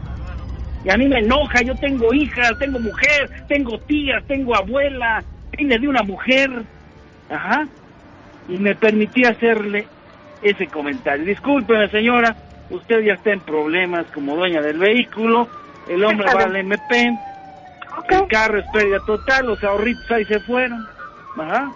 Y 0.84 0.90
a 0.90 0.96
mí 0.96 1.06
me 1.08 1.18
enoja, 1.18 1.62
yo 1.62 1.74
tengo 1.74 2.14
hijas, 2.14 2.52
tengo 2.58 2.78
mujer, 2.78 3.28
tengo 3.48 3.78
tías, 3.80 4.22
tengo 4.26 4.54
abuela, 4.54 5.22
vine 5.56 5.78
de 5.78 5.88
una 5.88 6.02
mujer. 6.02 6.48
Ajá. 7.30 7.66
Y 8.48 8.58
me 8.58 8.74
permití 8.74 9.24
hacerle 9.24 9.86
ese 10.42 10.66
comentario. 10.68 11.24
Discúlpeme, 11.24 11.88
señora, 11.90 12.36
usted 12.70 13.00
ya 13.00 13.14
está 13.14 13.32
en 13.32 13.40
problemas 13.40 14.06
como 14.14 14.36
dueña 14.36 14.60
del 14.60 14.78
vehículo, 14.78 15.48
el 15.88 16.04
hombre 16.04 16.26
va 16.32 16.44
al 16.44 16.56
MP, 16.56 17.18
Ok. 17.98 18.12
el 18.12 18.28
carro 18.28 18.58
es 18.58 18.66
pérdida 18.72 18.98
total, 19.06 19.46
los 19.46 19.62
ahorritos 19.64 20.10
ahí 20.10 20.24
se 20.24 20.40
fueron. 20.40 20.86
Ajá. 21.38 21.72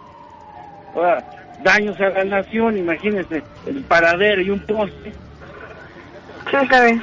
Ahora, 0.95 1.25
daños 1.63 1.99
a 2.01 2.11
la 2.11 2.25
nación, 2.25 2.77
imagínese, 2.77 3.43
el 3.67 3.83
paradero 3.83 4.43
y 4.43 4.51
un 4.51 4.61
poste. 4.61 5.13
Sí, 6.51 6.57
está 6.63 6.85
bien. 6.85 7.03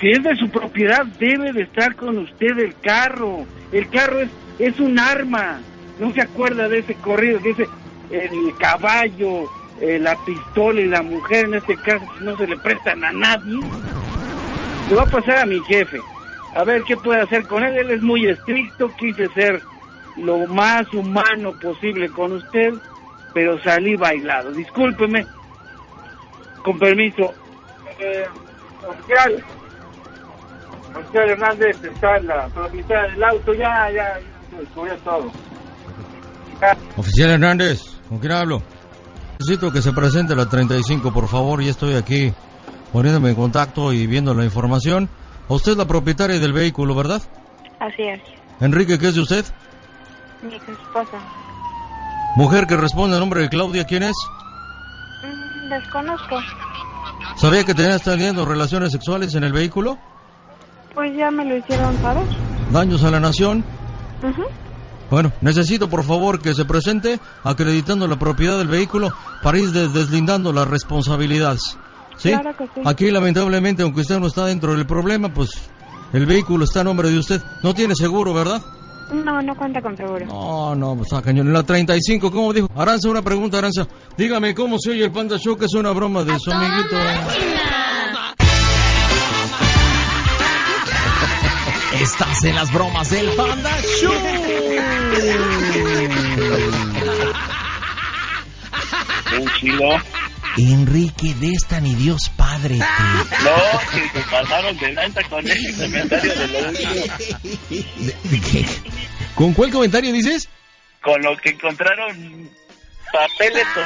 Si 0.00 0.10
es 0.10 0.22
de 0.22 0.34
su 0.36 0.48
propiedad, 0.50 1.04
debe 1.18 1.52
de 1.52 1.62
estar 1.62 1.94
con 1.94 2.18
usted 2.18 2.58
el 2.58 2.74
carro. 2.80 3.44
El 3.70 3.88
carro 3.90 4.20
es, 4.20 4.30
es 4.58 4.80
un 4.80 4.98
arma. 4.98 5.60
No 5.98 6.10
se 6.12 6.22
acuerda 6.22 6.68
de 6.68 6.78
ese 6.78 6.94
corrido 6.94 7.40
que 7.40 7.50
dice 7.50 7.66
el 8.10 8.56
caballo, 8.58 9.48
eh, 9.80 9.98
la 9.98 10.16
pistola 10.24 10.80
y 10.80 10.86
la 10.86 11.02
mujer, 11.02 11.46
en 11.46 11.54
este 11.54 11.76
caso, 11.76 12.04
no 12.20 12.36
se 12.36 12.46
le 12.46 12.56
prestan 12.58 13.02
a 13.04 13.12
nadie. 13.12 13.60
Le 14.88 14.94
va 14.94 15.02
a 15.02 15.06
pasar 15.06 15.38
a 15.38 15.46
mi 15.46 15.60
jefe. 15.60 15.98
A 16.54 16.64
ver 16.64 16.82
qué 16.82 16.96
puede 16.96 17.22
hacer 17.22 17.46
con 17.46 17.62
él. 17.62 17.76
Él 17.76 17.90
es 17.90 18.02
muy 18.02 18.26
estricto. 18.26 18.88
Quise 18.96 19.28
ser 19.28 19.62
lo 20.16 20.46
más 20.48 20.92
humano 20.92 21.52
posible 21.60 22.08
con 22.10 22.32
usted, 22.32 22.74
pero 23.32 23.62
salí 23.62 23.96
bailado. 23.96 24.50
Discúlpeme. 24.52 25.26
Con 26.64 26.78
permiso. 26.78 27.32
Eh, 28.00 28.26
oficial. 28.86 29.44
Oficial 30.94 31.30
Hernández 31.30 31.84
está 31.84 32.16
en 32.16 32.26
la 32.26 32.48
propiedad 32.48 33.08
del 33.08 33.24
auto. 33.24 33.54
Ya, 33.54 33.90
ya, 33.92 34.20
ya 34.50 34.58
descubrió 34.58 34.96
todo. 34.98 35.30
Ya. 36.60 36.76
Oficial 36.96 37.30
Hernández, 37.30 37.89
¿con 38.10 38.18
quién 38.18 38.32
hablo? 38.32 38.62
Necesito 39.38 39.72
que 39.72 39.80
se 39.80 39.92
presente 39.92 40.36
la 40.36 40.46
35, 40.46 41.12
por 41.12 41.28
favor. 41.28 41.62
Ya 41.62 41.70
estoy 41.70 41.94
aquí 41.94 42.30
poniéndome 42.92 43.30
en 43.30 43.36
contacto 43.36 43.92
y 43.92 44.06
viendo 44.06 44.34
la 44.34 44.44
información. 44.44 45.08
Usted 45.48 45.72
es 45.72 45.78
la 45.78 45.86
propietaria 45.86 46.38
del 46.38 46.52
vehículo, 46.52 46.94
¿verdad? 46.94 47.22
Así 47.78 48.02
es. 48.02 48.20
Enrique, 48.60 48.98
¿qué 48.98 49.08
es 49.08 49.14
de 49.14 49.20
usted? 49.22 49.44
Mi 50.42 50.54
esposa. 50.54 51.18
Mujer 52.36 52.66
que 52.66 52.76
responde 52.76 53.16
a 53.16 53.20
nombre 53.20 53.42
de 53.42 53.48
Claudia, 53.48 53.84
¿quién 53.84 54.02
es? 54.02 54.16
Mm, 55.22 55.68
desconozco. 55.70 56.36
¿Sabía 57.36 57.64
que 57.64 57.74
tenías 57.74 58.02
teniendo 58.02 58.44
relaciones 58.44 58.92
sexuales 58.92 59.34
en 59.34 59.44
el 59.44 59.52
vehículo? 59.52 59.96
Pues 60.94 61.16
ya 61.16 61.30
me 61.30 61.44
lo 61.44 61.56
hicieron 61.56 61.96
saber. 62.02 62.24
¿Daños 62.72 63.02
a 63.04 63.10
la 63.10 63.20
nación? 63.20 63.64
Ujú. 64.22 64.42
Bueno, 65.10 65.32
necesito 65.40 65.88
por 65.90 66.04
favor 66.04 66.40
que 66.40 66.54
se 66.54 66.64
presente 66.64 67.18
acreditando 67.42 68.06
la 68.06 68.18
propiedad 68.18 68.58
del 68.58 68.68
vehículo 68.68 69.12
para 69.42 69.58
ir 69.58 69.72
des- 69.72 69.92
deslindando 69.92 70.52
las 70.52 70.68
responsabilidades. 70.68 71.76
¿Sí? 72.16 72.28
Claro 72.30 72.56
que 72.56 72.64
sí. 72.74 72.80
Aquí 72.84 73.10
lamentablemente, 73.10 73.82
aunque 73.82 74.02
usted 74.02 74.20
no 74.20 74.26
está 74.28 74.44
dentro 74.46 74.74
del 74.74 74.86
problema, 74.86 75.32
pues 75.32 75.50
el 76.12 76.26
vehículo 76.26 76.64
está 76.64 76.82
a 76.82 76.84
nombre 76.84 77.10
de 77.10 77.18
usted. 77.18 77.42
No 77.62 77.74
tiene 77.74 77.94
seguro, 77.96 78.32
¿verdad? 78.34 78.60
No, 79.12 79.42
no 79.42 79.56
cuenta 79.56 79.80
con 79.82 79.96
seguro. 79.96 80.24
No, 80.26 80.74
no, 80.76 80.94
pues 80.94 81.06
está 81.10 81.22
cañón. 81.22 81.48
En 81.48 81.52
la 81.54 81.64
35, 81.64 82.30
¿cómo 82.30 82.52
dijo? 82.52 82.68
Aranza, 82.76 83.08
una 83.08 83.22
pregunta, 83.22 83.58
Aranza. 83.58 83.88
Dígame, 84.16 84.54
¿cómo 84.54 84.78
se 84.78 84.90
oye 84.90 85.02
el 85.04 85.10
Panda 85.10 85.36
Show? 85.38 85.56
Que 85.56 85.64
es 85.64 85.74
una 85.74 85.90
broma 85.90 86.22
de 86.22 86.38
su 86.38 86.52
amiguito. 86.52 86.96
Estás 92.00 92.44
en 92.44 92.54
las 92.54 92.72
bromas 92.72 93.10
del 93.10 93.28
Panda 93.36 93.76
Show. 94.00 94.12
Un 99.38 99.50
chilo. 99.60 99.90
Enrique, 100.56 101.34
de 101.34 101.50
esta 101.52 101.80
ni 101.80 101.94
Dios 101.94 102.30
Padre. 102.36 102.78
te- 102.78 103.44
No, 103.44 103.54
que 103.92 104.08
se 104.08 104.20
pasaron 104.30 104.76
de 104.78 104.92
lanza 104.92 105.22
con 105.24 105.46
ese 105.48 105.72
comentario 105.84 106.34
de 106.34 106.48
lo 106.48 106.68
último. 106.68 106.92
¿Con 109.34 109.54
cuál 109.54 109.70
comentario 109.70 110.12
dices? 110.12 110.48
Con 111.02 111.22
lo 111.22 111.36
que 111.36 111.50
encontraron 111.50 112.50
papeles 113.12 113.64
con... 113.74 113.84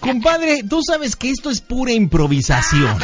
Compadre, 0.00 0.62
tú 0.68 0.80
sabes 0.86 1.14
que 1.16 1.30
esto 1.30 1.48
es 1.50 1.60
pura 1.60 1.92
improvisación. 1.92 2.98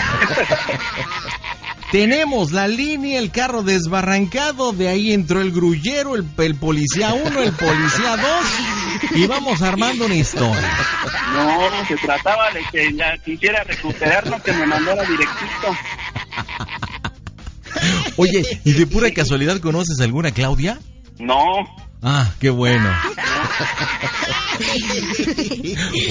Tenemos 1.90 2.53
la 2.53 2.68
línea, 2.68 3.18
el 3.18 3.31
carro 3.31 3.62
desbarrancado, 3.62 4.72
de 4.72 4.88
ahí 4.88 5.12
entró 5.12 5.40
el 5.40 5.53
grullero, 5.53 6.16
el, 6.16 6.27
el 6.37 6.55
policía 6.55 7.14
1, 7.14 7.40
el 7.40 7.53
policía 7.53 8.16
2, 9.11 9.16
y 9.16 9.27
vamos 9.27 9.62
armando 9.62 10.05
una 10.05 10.14
historia. 10.14 10.70
No, 11.33 11.87
se 11.87 11.96
trataba 11.96 12.51
de 12.53 12.61
que 12.70 12.94
ya 12.94 13.16
quisiera 13.24 13.64
recuperarlo, 13.64 14.42
que 14.42 14.53
me 14.53 14.66
mandara 14.66 15.03
directito. 15.03 15.77
Oye, 18.16 18.42
¿y 18.64 18.72
de 18.72 18.87
pura 18.87 19.11
casualidad 19.11 19.59
conoces 19.61 19.98
alguna 20.01 20.31
Claudia? 20.31 20.79
No, 21.18 21.64
Ah, 22.02 22.32
qué 22.38 22.50
bueno. 22.50 22.88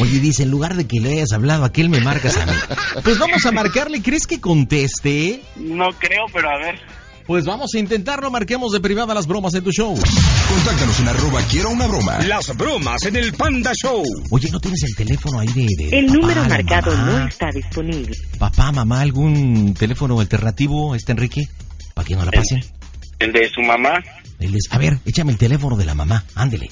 Oye, 0.01 0.19
dice, 0.19 0.43
en 0.43 0.51
lugar 0.51 0.75
de 0.75 0.85
que 0.87 0.99
le 0.99 1.13
hayas 1.13 1.31
hablado 1.31 1.63
a 1.63 1.67
aquel, 1.67 1.89
me 1.89 2.01
marcas 2.01 2.35
a 2.37 2.45
mí. 2.45 2.51
Pues 3.03 3.17
vamos 3.19 3.45
a 3.45 3.51
marcarle, 3.51 4.01
¿crees 4.01 4.27
que 4.27 4.41
conteste? 4.41 5.41
no 5.55 5.89
creo, 5.97 6.25
pero 6.33 6.49
a 6.49 6.57
ver. 6.57 6.79
Pues 7.25 7.45
vamos 7.45 7.71
a 7.75 7.79
intentarlo, 7.79 8.31
marquemos 8.31 8.71
de 8.71 8.79
privada 8.79 9.13
las 9.13 9.27
bromas 9.27 9.53
en 9.53 9.63
tu 9.63 9.71
show. 9.71 9.93
Contáctanos 10.49 10.99
en 11.01 11.07
arroba 11.09 11.41
quiero 11.51 11.69
una 11.71 11.85
broma. 11.87 12.19
Las 12.19 12.55
bromas 12.55 13.03
en 13.03 13.17
el 13.17 13.33
Panda 13.33 13.73
Show. 13.73 14.01
Oye, 14.31 14.49
¿no 14.49 14.61
tienes 14.61 14.81
el 14.83 14.95
teléfono 14.95 15.39
ahí 15.39 15.47
de... 15.49 15.67
de 15.77 15.99
El 15.99 16.05
papá, 16.05 16.17
número 16.19 16.43
marcado 16.45 16.91
mamá? 16.95 17.19
no 17.19 17.27
está 17.27 17.47
disponible. 17.53 18.15
Papá, 18.39 18.71
mamá, 18.71 19.01
¿algún 19.01 19.73
teléfono 19.73 20.17
alternativo, 20.21 20.95
este 20.95 21.11
Enrique? 21.11 21.49
¿Para 21.93 22.07
que 22.07 22.15
no 22.15 22.23
la 22.23 22.31
pasen? 22.31 22.63
El 23.19 23.33
de 23.33 23.49
su 23.49 23.59
mamá. 23.61 24.01
Él 24.39 24.55
es- 24.55 24.67
A 24.71 24.77
ver, 24.77 24.99
échame 25.05 25.31
el 25.31 25.37
teléfono 25.37 25.75
de 25.77 25.85
la 25.85 25.95
mamá, 25.95 26.23
ándele. 26.35 26.69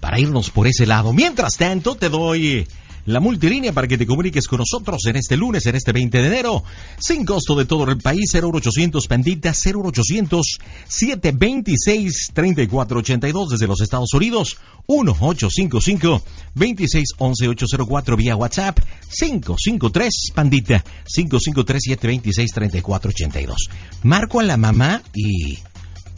Para 0.00 0.18
irnos 0.18 0.50
por 0.50 0.66
ese 0.66 0.86
lado. 0.86 1.12
Mientras 1.12 1.56
tanto, 1.56 1.94
te 1.94 2.08
doy 2.08 2.66
la 3.06 3.18
multilínea 3.20 3.72
para 3.72 3.88
que 3.88 3.98
te 3.98 4.06
comuniques 4.06 4.46
con 4.46 4.58
nosotros 4.58 5.04
en 5.06 5.16
este 5.16 5.36
lunes, 5.36 5.66
en 5.66 5.74
este 5.74 5.92
20 5.92 6.18
de 6.18 6.26
enero. 6.26 6.62
Sin 6.98 7.24
costo 7.24 7.54
de 7.56 7.64
todo 7.64 7.84
el 7.90 7.98
país, 7.98 8.30
0800 8.32 9.06
Pandita, 9.08 9.52
0800 9.52 10.58
726 10.88 12.30
3482 12.32 13.48
desde 13.50 13.66
los 13.66 13.80
Estados 13.80 14.12
Unidos. 14.14 14.56
1855 14.88 16.22
26 16.54 17.08
11 17.18 17.48
804 17.48 18.16
vía 18.16 18.36
WhatsApp. 18.36 18.78
553 19.18 20.32
Pandita, 20.34 20.84
553 21.06 21.82
726 21.82 22.50
3482. 22.52 23.56
Marco 24.02 24.40
a 24.40 24.44
la 24.44 24.56
mamá 24.56 25.02
y 25.14 25.58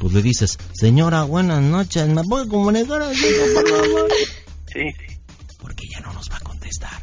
pues 0.02 0.14
le 0.14 0.22
dices, 0.22 0.58
señora, 0.72 1.22
buenas 1.22 1.62
noches, 1.62 2.08
¿me 2.08 2.24
puede 2.24 2.48
comunicar 2.48 3.00
así, 3.02 3.24
por 3.54 3.68
favor? 3.68 4.10
Sí. 4.66 4.80
Porque 5.60 5.84
ya 5.94 6.00
no 6.00 6.12
nos 6.12 6.28
va 6.28 6.38
a 6.38 6.40
contestar. 6.40 7.00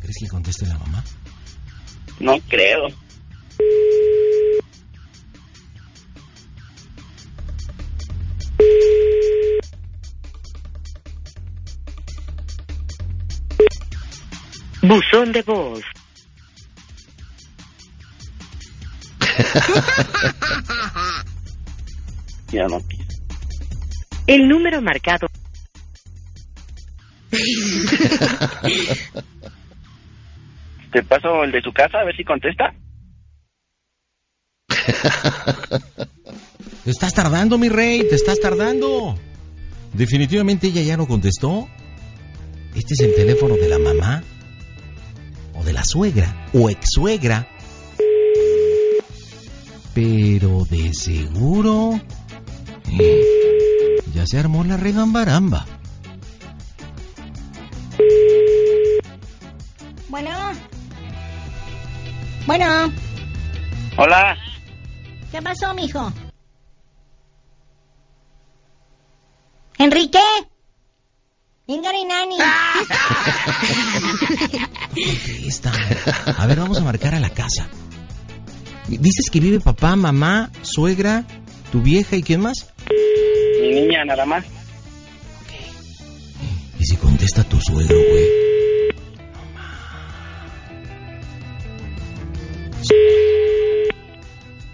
¿Crees 0.00 0.16
que 0.20 0.28
conteste 0.28 0.66
la 0.66 0.76
mamá? 0.76 1.04
No 2.18 2.36
creo. 2.48 2.88
Buzón 14.98 15.30
de 15.32 15.42
voz. 15.42 15.82
Ya 22.50 22.66
no. 22.66 22.78
El 24.26 24.48
número 24.48 24.80
marcado. 24.80 25.28
Te 30.90 31.02
paso 31.02 31.44
el 31.44 31.52
de 31.52 31.60
su 31.60 31.70
casa 31.72 31.98
a 31.98 32.04
ver 32.04 32.16
si 32.16 32.24
contesta. 32.24 32.74
Te 36.84 36.90
estás 36.90 37.12
tardando, 37.12 37.58
mi 37.58 37.68
rey, 37.68 38.08
te 38.08 38.14
estás 38.14 38.40
tardando. 38.40 39.14
Definitivamente 39.92 40.68
ella 40.68 40.80
ya 40.80 40.96
no 40.96 41.06
contestó. 41.06 41.68
Este 42.74 42.94
es 42.94 43.00
el 43.00 43.14
teléfono 43.14 43.56
de 43.56 43.68
la 43.68 43.78
mamá. 43.78 44.22
De 45.68 45.74
la 45.74 45.84
suegra. 45.84 46.48
O 46.54 46.70
ex 46.70 46.92
suegra. 46.92 47.46
Pero 49.92 50.64
de 50.64 50.94
seguro. 50.94 52.00
eh, 52.98 54.00
ya 54.14 54.26
se 54.26 54.38
armó 54.38 54.64
la 54.64 54.78
regambaramba. 54.78 55.66
Bueno. 60.08 60.30
Bueno. 62.46 62.90
Hola. 63.98 64.38
¿Qué 65.30 65.42
pasó, 65.42 65.74
mijo? 65.74 66.10
¿Enrique? 69.76 70.18
Ingari 71.66 72.06
Nani. 75.06 75.46
Esta. 75.48 75.72
A 76.36 76.46
ver, 76.46 76.58
vamos 76.58 76.78
a 76.78 76.84
marcar 76.84 77.14
a 77.14 77.20
la 77.20 77.30
casa. 77.30 77.68
Dices 78.88 79.28
que 79.30 79.40
vive 79.40 79.60
papá, 79.60 79.96
mamá, 79.96 80.50
suegra, 80.62 81.24
tu 81.70 81.82
vieja 81.82 82.16
y 82.16 82.22
quién 82.22 82.40
más. 82.40 82.72
Mi 83.60 83.68
niña, 83.74 84.04
nada 84.04 84.24
más. 84.24 84.44
Y 86.78 86.84
si 86.84 86.96
contesta 86.96 87.44
tu 87.44 87.60
suegro, 87.60 87.96
güey. 87.96 88.26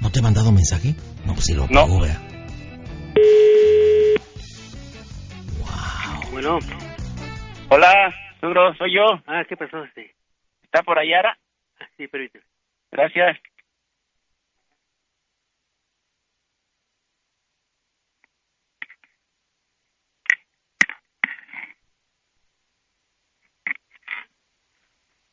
¿No 0.00 0.10
te 0.10 0.18
he 0.18 0.22
mandado 0.22 0.52
mensaje? 0.52 0.94
No, 1.24 1.34
pues 1.34 1.46
si 1.46 1.54
lo 1.54 1.66
No. 1.68 1.86
pago, 1.86 2.00
vea. 2.00 2.20
Bueno, 6.32 6.58
Hola, 7.70 7.92
Sugro, 8.44 8.74
soy 8.74 8.92
yo. 8.92 9.06
ah, 9.26 9.42
¿qué 9.48 9.56
pasó 9.56 9.80
usted? 9.80 10.10
¿Está 10.64 10.82
por 10.82 10.98
allá, 10.98 11.20
Ara? 11.20 11.38
Ah, 11.80 11.88
sí, 11.96 12.06
permíteme. 12.08 12.44
Gracias. 12.90 13.38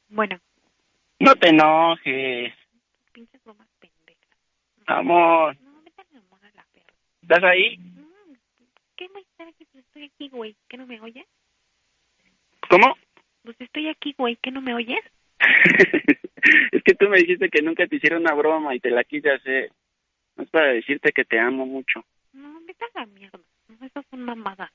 Bueno, 0.07 0.39
No 1.19 1.35
te 1.35 1.49
enojes, 1.49 2.53
pinches 3.11 3.43
bromas 3.43 3.67
pendejas. 3.81 4.23
amor. 4.87 5.57
No, 5.59 5.81
vete 5.81 6.01
a 6.01 6.05
la 6.55 6.65
perra. 6.71 6.93
¿Estás 7.21 7.43
ahí? 7.43 7.75
No, 7.77 8.07
¿Qué 8.95 9.03
estar 9.03 9.49
aquí? 9.49 9.65
Pues 9.65 9.83
estoy 9.83 10.05
aquí, 10.05 10.29
güey. 10.29 10.55
¿Qué 10.69 10.77
no 10.77 10.87
me 10.87 11.01
oyes? 11.01 11.27
¿Cómo? 12.69 12.95
Pues 13.43 13.59
estoy 13.59 13.87
aquí, 13.87 14.13
güey. 14.17 14.37
¿Qué 14.37 14.51
no 14.51 14.61
me 14.61 14.73
oyes? 14.73 15.01
es 16.71 16.83
que 16.83 16.93
tú 16.95 17.09
me 17.09 17.17
dijiste 17.17 17.49
que 17.49 17.61
nunca 17.61 17.87
te 17.87 17.95
hiciera 17.95 18.17
una 18.17 18.33
broma 18.33 18.75
y 18.75 18.79
te 18.79 18.91
la 18.91 19.03
quise 19.03 19.31
hacer. 19.31 19.71
No 20.35 20.43
es 20.43 20.49
para 20.49 20.67
decirte 20.67 21.11
que 21.11 21.25
te 21.25 21.39
amo 21.39 21.65
mucho. 21.65 22.05
No, 22.33 22.61
vete 22.65 22.85
a 22.85 22.99
la 22.99 23.05
mierda. 23.07 23.39
No, 23.67 23.85
esas 23.85 24.05
son 24.09 24.21
mamadas. 24.21 24.71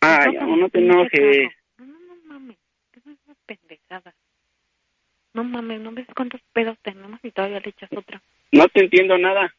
Ay, 0.00 0.36
amor, 0.36 0.58
no 0.58 0.68
te 0.68 0.78
enojes. 0.78 1.52
No, 1.78 1.86
no, 1.86 1.98
no 1.98 2.16
mames. 2.26 2.58
Esas 2.92 3.16
son 3.24 3.36
pendejadas. 3.46 4.14
No 5.34 5.44
mames, 5.44 5.80
¿no 5.80 5.92
ves 5.92 6.06
cuántos 6.14 6.40
pedos 6.52 6.76
tenemos 6.82 7.18
y 7.22 7.30
todavía 7.30 7.60
le 7.60 7.70
echas 7.70 7.90
otra? 7.92 8.20
No 8.50 8.68
te 8.68 8.80
entiendo 8.80 9.16
nada. 9.16 9.54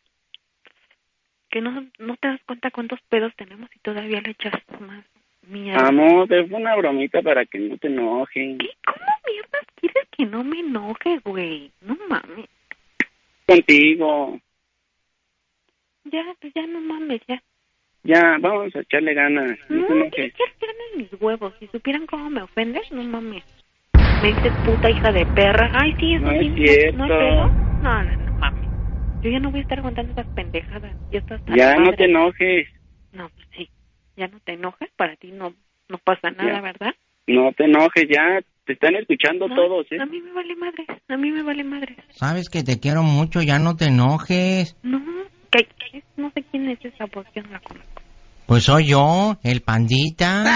Que 1.49 1.61
no, 1.61 1.87
no 1.97 2.17
te 2.17 2.27
das 2.27 2.41
cuenta 2.45 2.71
cuántos 2.71 3.01
pedos 3.09 3.33
tenemos 3.35 3.69
y 3.75 3.79
todavía 3.79 4.21
le 4.21 4.31
echas 4.31 4.53
más 4.79 5.03
mierda. 5.47 5.87
Amor, 5.87 6.27
fue 6.27 6.43
una 6.59 6.75
bromita 6.75 7.21
para 7.21 7.45
que 7.45 7.59
no 7.59 7.77
te 7.77 7.87
enojes. 7.87 8.57
¿Qué? 8.59 8.69
¿Cómo 8.85 9.05
mierdas 9.27 9.65
quieres 9.79 10.07
que 10.17 10.25
no 10.25 10.43
me 10.43 10.59
enoje, 10.59 11.19
güey? 11.23 11.71
No 11.81 11.97
mames. 12.09 12.47
Contigo. 13.47 14.39
Ya, 16.05 16.23
pues 16.39 16.53
ya 16.53 16.65
no 16.67 16.81
mames, 16.81 17.21
ya. 17.27 17.41
Ya, 18.03 18.37
vamos 18.39 18.75
a 18.75 18.79
echarle 18.81 19.13
ganas. 19.13 19.57
No 19.69 19.77
No, 19.77 19.87
te 19.87 19.87
¿qué 19.87 19.93
enojes. 19.93 20.33
quieres 20.33 20.55
que 20.59 20.65
ganen 20.67 20.97
mis 20.97 21.21
huevos? 21.21 21.53
Si 21.59 21.67
supieran 21.67 22.05
cómo 22.05 22.29
me 22.29 22.41
ofendes, 22.41 22.91
no 22.91 23.03
mames. 23.03 23.43
Me 24.21 24.29
dices 24.29 24.53
puta 24.65 24.89
hija 24.89 25.11
de 25.11 25.25
perra. 25.27 25.69
Ay, 25.73 25.95
sí, 25.99 26.13
eso 26.15 26.25
No 26.25 26.31
sí. 26.31 26.47
es 26.47 26.55
cierto. 26.55 26.97
¿No, 26.97 27.05
es 27.05 27.11
pedo? 27.11 27.47
No, 27.81 28.03
no, 28.03 28.15
no 28.17 28.33
mames. 28.39 28.69
Yo 29.21 29.29
ya 29.29 29.39
no 29.39 29.51
voy 29.51 29.59
a 29.59 29.63
estar 29.63 29.79
aguantando 29.79 30.11
esas 30.11 30.27
pendejadas. 30.35 30.93
Ya 31.11 31.19
estás 31.19 31.41
no 31.79 31.93
te 31.93 32.05
enojes. 32.05 32.67
No, 33.13 33.29
pues 33.29 33.47
sí. 33.55 33.69
Ya 34.17 34.27
no 34.27 34.39
te 34.41 34.53
enojes. 34.53 34.89
Para 34.95 35.15
ti 35.15 35.31
no, 35.31 35.53
no 35.89 35.97
pasa 35.99 36.29
nada, 36.31 36.53
Ya. 36.53 36.61
¿verdad? 36.61 36.93
No 37.27 37.51
te 37.53 37.65
enojes, 37.65 38.05
ya. 38.13 38.39
Te 38.65 38.73
están 38.73 38.95
escuchando 38.95 39.47
No, 39.47 39.55
todos, 39.55 39.85
¿eh? 39.91 39.97
A 40.01 40.05
mí 40.05 40.21
me 40.21 40.31
vale 40.31 40.55
madre. 40.55 40.85
A 41.09 41.17
mí 41.17 41.31
me 41.31 41.43
vale 41.43 41.63
madre. 41.63 41.95
Sabes 42.11 42.49
que 42.49 42.63
te 42.63 42.79
quiero 42.79 43.03
mucho, 43.03 43.41
ya 43.41 43.59
no 43.59 43.75
te 43.75 43.85
enojes. 43.85 44.75
No, 44.83 45.01
que, 45.51 45.65
que- 45.65 46.03
no 46.17 46.31
sé 46.31 46.43
quién 46.49 46.69
es 46.69 46.83
esa 46.85 47.05
voz. 47.05 47.25
Yo 47.35 47.41
no 47.43 47.51
la 47.51 47.59
conozco. 47.59 47.89
Pues 48.45 48.63
soy 48.63 48.87
yo, 48.87 49.37
el 49.43 49.61
pandita. 49.61 50.43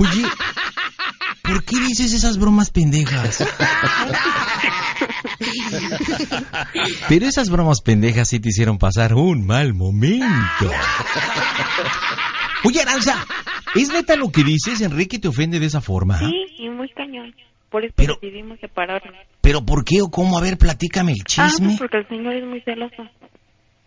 Oye, 0.00 0.24
¿por 1.44 1.64
qué 1.64 1.76
dices 1.80 2.12
esas 2.12 2.38
bromas 2.38 2.70
pendejas? 2.70 3.44
Pero 7.08 7.26
esas 7.26 7.50
bromas 7.50 7.80
pendejas 7.82 8.28
sí 8.28 8.40
te 8.40 8.48
hicieron 8.48 8.78
pasar 8.78 9.14
un 9.14 9.46
mal 9.46 9.74
momento. 9.74 10.70
Oye, 12.64 12.80
Aranza, 12.80 13.24
¿es 13.74 13.88
neta 13.92 14.16
lo 14.16 14.30
que 14.30 14.42
dices? 14.42 14.80
Enrique 14.80 15.18
te 15.18 15.28
ofende 15.28 15.60
de 15.60 15.66
esa 15.66 15.80
forma. 15.80 16.18
Sí, 16.18 16.32
y 16.58 16.68
muy 16.70 16.88
cañón. 16.90 17.34
Por 17.70 17.84
eso 17.84 17.92
Pero- 17.96 18.14
decidimos 18.20 18.58
separarnos. 18.60 19.14
¿Pero 19.40 19.64
por 19.64 19.84
qué 19.84 20.00
o 20.00 20.08
cómo? 20.10 20.38
A 20.38 20.40
ver, 20.40 20.56
platícame 20.56 21.12
el 21.12 21.18
Ah, 21.20 21.24
chisme. 21.26 21.66
pues 21.68 21.78
porque 21.78 21.98
el 21.98 22.08
señor 22.08 22.34
es 22.34 22.44
muy 22.46 22.60
celoso. 22.62 23.02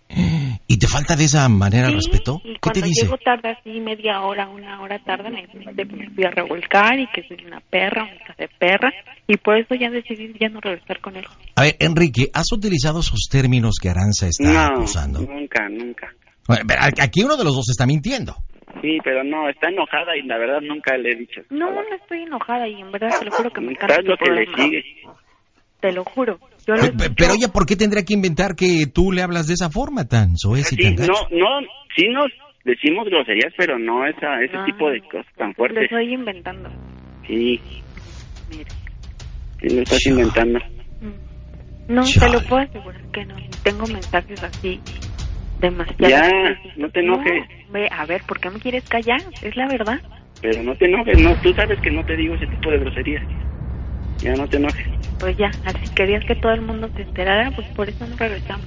¿Y 0.10 0.78
te 0.80 0.88
falta 0.88 1.16
de 1.16 1.26
esa 1.26 1.48
manera 1.50 1.88
Sí, 1.90 1.96
respeto? 1.96 2.40
¿Qué 2.44 2.56
cuando 2.62 2.82
te 2.82 2.88
dice? 2.88 3.04
llego 3.04 3.18
tarde 3.18 3.50
así 3.50 3.80
media 3.80 4.22
hora, 4.22 4.48
una 4.50 4.82
hora 4.82 5.00
tarde, 5.00 5.30
me 5.30 5.42
dice 5.48 5.74
que 5.76 5.86
me 5.86 6.10
fui 6.12 6.24
a 6.26 6.32
revolcar 6.32 7.00
y 7.00 7.08
que 7.08 7.24
soy 7.28 7.46
una 7.46 7.60
perra, 7.62 8.04
una 8.04 8.16
hija 8.16 8.36
de 8.38 8.48
perra, 8.60 8.92
y 9.28 9.38
por 9.38 9.58
eso 9.58 9.76
ya 9.76 9.90
decidí 9.90 10.34
ya 10.40 10.50
no 10.50 10.60
regresar 10.62 11.00
con 11.02 11.16
él. 11.16 11.26
A 11.56 11.62
ver, 11.64 11.76
Enrique, 11.80 12.30
¿has 12.34 12.52
utilizado 12.52 13.00
esos 13.00 13.28
términos 13.30 13.76
que 13.82 13.90
Aranza 13.90 14.28
está 14.28 14.70
No, 14.70 14.84
usando? 14.84 15.20
nunca, 15.22 15.68
nunca. 15.70 16.08
Bueno, 16.48 16.64
Aquí 17.02 17.24
uno 17.24 17.36
de 17.36 17.44
los 17.44 17.56
dos 17.56 17.70
está 17.70 17.86
mintiendo. 17.86 18.36
Sí, 18.82 19.00
pero 19.04 19.24
no, 19.24 19.50
está 19.50 19.70
enojada 19.70 20.16
y 20.16 20.22
la 20.28 20.38
verdad 20.38 20.62
nunca 20.62 20.96
le 20.98 21.12
he 21.12 21.16
dicho. 21.16 21.42
No, 21.50 21.72
no 21.72 21.82
estoy 22.00 22.24
enojada 22.24 22.68
y 22.68 22.80
en 22.80 22.92
verdad 22.92 23.10
te 23.20 23.26
lo 23.26 23.32
juro 23.32 23.50
que 23.52 23.62
me 23.62 23.74
¿Sabes 23.76 24.00
encanta 24.00 24.12
lo 24.12 24.18
que 24.18 24.32
le 24.32 24.46
sigue? 24.56 24.84
Te 25.82 25.92
lo 25.92 26.04
juro. 26.04 26.40
Yo 26.68 26.76
lo 26.76 26.82
Pero 27.16 27.34
ella, 27.34 27.48
¿por 27.48 27.66
qué 27.66 27.78
tendría 27.78 28.04
que 28.04 28.14
inventar 28.14 28.56
que 28.56 28.92
tú 28.94 29.14
le 29.14 29.22
hablas 29.22 29.48
de 29.48 29.54
esa 29.54 29.70
forma 29.70 30.04
tan 30.04 30.36
soez 30.36 30.74
y 30.74 30.76
Sí, 30.76 30.84
tan 30.84 30.96
gacho? 30.96 31.14
no, 31.32 31.38
no, 31.40 31.68
sí 31.96 32.10
nos 32.10 32.28
decimos 32.66 33.08
groserías, 33.08 33.54
pero 33.56 33.80
no 33.80 34.06
esa, 34.06 34.44
ese 34.44 34.58
tipo 34.66 34.90
de 34.90 35.00
cosas 35.00 35.26
tan 35.38 35.54
fuertes. 35.54 35.84
estoy 35.84 36.14
inventando. 36.14 36.70
Sí, 37.26 37.62
Mira. 38.50 38.72
sí 39.62 39.70
lo 39.70 39.82
estás 39.82 40.06
inventando. 40.08 40.60
No, 41.88 42.04
te 42.04 42.30
lo 42.30 42.42
puedo 42.50 42.62
asegurar 42.64 43.02
que 43.14 43.24
no. 43.24 43.38
Tengo 43.64 43.88
mensajes 43.88 44.44
así 44.44 44.82
demasiado. 45.60 45.98
Ya, 46.00 46.60
no 46.76 46.90
te 46.90 47.00
enojes. 47.00 47.48
No, 47.70 47.74
ve, 47.74 47.88
a 47.90 48.06
ver, 48.06 48.24
¿por 48.28 48.42
qué 48.42 48.50
me 48.50 48.60
quieres 48.60 48.84
callar? 48.90 49.22
Es 49.42 49.56
la 49.56 49.70
verdad. 49.70 50.02
Pero 50.42 50.64
no 50.64 50.76
te 50.76 50.86
enojes, 50.86 51.18
no, 51.18 51.34
tú 51.38 51.54
sabes 51.54 51.80
que 51.80 51.92
no 51.92 52.04
te 52.04 52.18
digo 52.18 52.36
ese 52.36 52.48
tipo 52.48 52.70
de 52.70 52.80
groserías. 52.80 53.24
Ya 54.20 54.36
no 54.36 54.48
te 54.48 54.58
enojes. 54.58 54.86
Pues 55.20 55.36
ya, 55.38 55.48
así 55.66 55.90
querías 55.96 56.24
que 56.26 56.36
todo 56.36 56.52
el 56.54 56.62
mundo 56.62 56.90
se 56.96 57.02
enterara, 57.02 57.52
pues 57.56 57.68
por 57.76 57.90
eso 57.90 58.06
no 58.08 58.16
regresamos. 58.18 58.66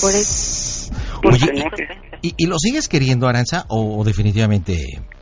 Por 0.00 0.10
eso. 0.14 0.92
por 1.22 1.34
Oye, 1.34 1.44
eso 1.44 1.54
y- 1.54 1.60
ofensas. 1.62 1.98
¿Y, 2.22 2.34
y 2.36 2.46
lo 2.46 2.58
sigues 2.58 2.88
queriendo, 2.88 3.28
Aranza, 3.28 3.64
o, 3.68 3.98
o 3.98 4.04
definitivamente 4.04 4.74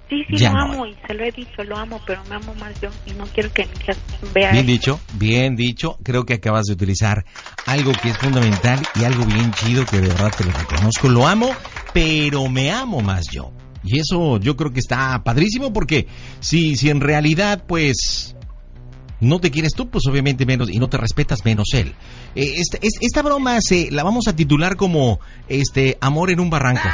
Sí, 0.08 0.22
sí, 0.30 0.36
ya 0.36 0.52
lo 0.52 0.58
no? 0.58 0.64
amo 0.72 0.86
y 0.86 0.94
se 1.06 1.14
lo 1.14 1.24
he 1.24 1.32
dicho, 1.32 1.64
lo 1.64 1.76
amo, 1.76 2.00
pero 2.06 2.22
me 2.30 2.36
amo 2.36 2.54
más 2.54 2.80
yo 2.80 2.88
y 3.06 3.10
no 3.10 3.24
quiero 3.26 3.50
que 3.52 3.66
mi 3.66 3.72
hija 3.72 3.92
vea 4.32 4.52
Bien 4.52 4.66
dicho, 4.66 5.00
bien 5.14 5.56
dicho. 5.56 5.98
Creo 6.04 6.24
que 6.24 6.34
acabas 6.34 6.66
de 6.66 6.74
utilizar 6.74 7.24
algo 7.66 7.90
que 8.00 8.10
es 8.10 8.16
fundamental 8.18 8.78
y 8.94 9.02
algo 9.04 9.24
bien 9.24 9.50
chido 9.52 9.84
que 9.84 9.96
de 10.00 10.06
verdad 10.08 10.32
te 10.36 10.44
lo 10.44 10.52
reconozco. 10.52 11.08
Lo 11.08 11.26
amo, 11.26 11.50
pero 11.92 12.48
me 12.48 12.70
amo 12.70 13.00
más 13.00 13.26
yo. 13.32 13.50
Y 13.82 13.98
eso 13.98 14.38
yo 14.38 14.56
creo 14.56 14.72
que 14.72 14.78
está 14.80 15.22
padrísimo 15.24 15.72
porque 15.72 16.06
si, 16.38 16.76
si 16.76 16.88
en 16.90 17.00
realidad 17.00 17.64
pues 17.66 18.35
no 19.20 19.38
te 19.40 19.50
quieres 19.50 19.72
tú, 19.74 19.88
pues 19.88 20.04
obviamente 20.06 20.44
menos 20.46 20.70
y 20.70 20.78
no 20.78 20.88
te 20.88 20.96
respetas 20.98 21.44
menos 21.44 21.68
él. 21.72 21.94
Eh, 22.34 22.54
esta, 22.58 22.78
es- 22.82 22.98
esta 23.00 23.22
broma 23.22 23.58
se 23.60 23.90
la 23.90 24.02
vamos 24.04 24.28
a 24.28 24.36
titular 24.36 24.76
como 24.76 25.20
este 25.48 25.96
amor 26.00 26.30
en 26.30 26.40
un 26.40 26.50
barranco. 26.50 26.88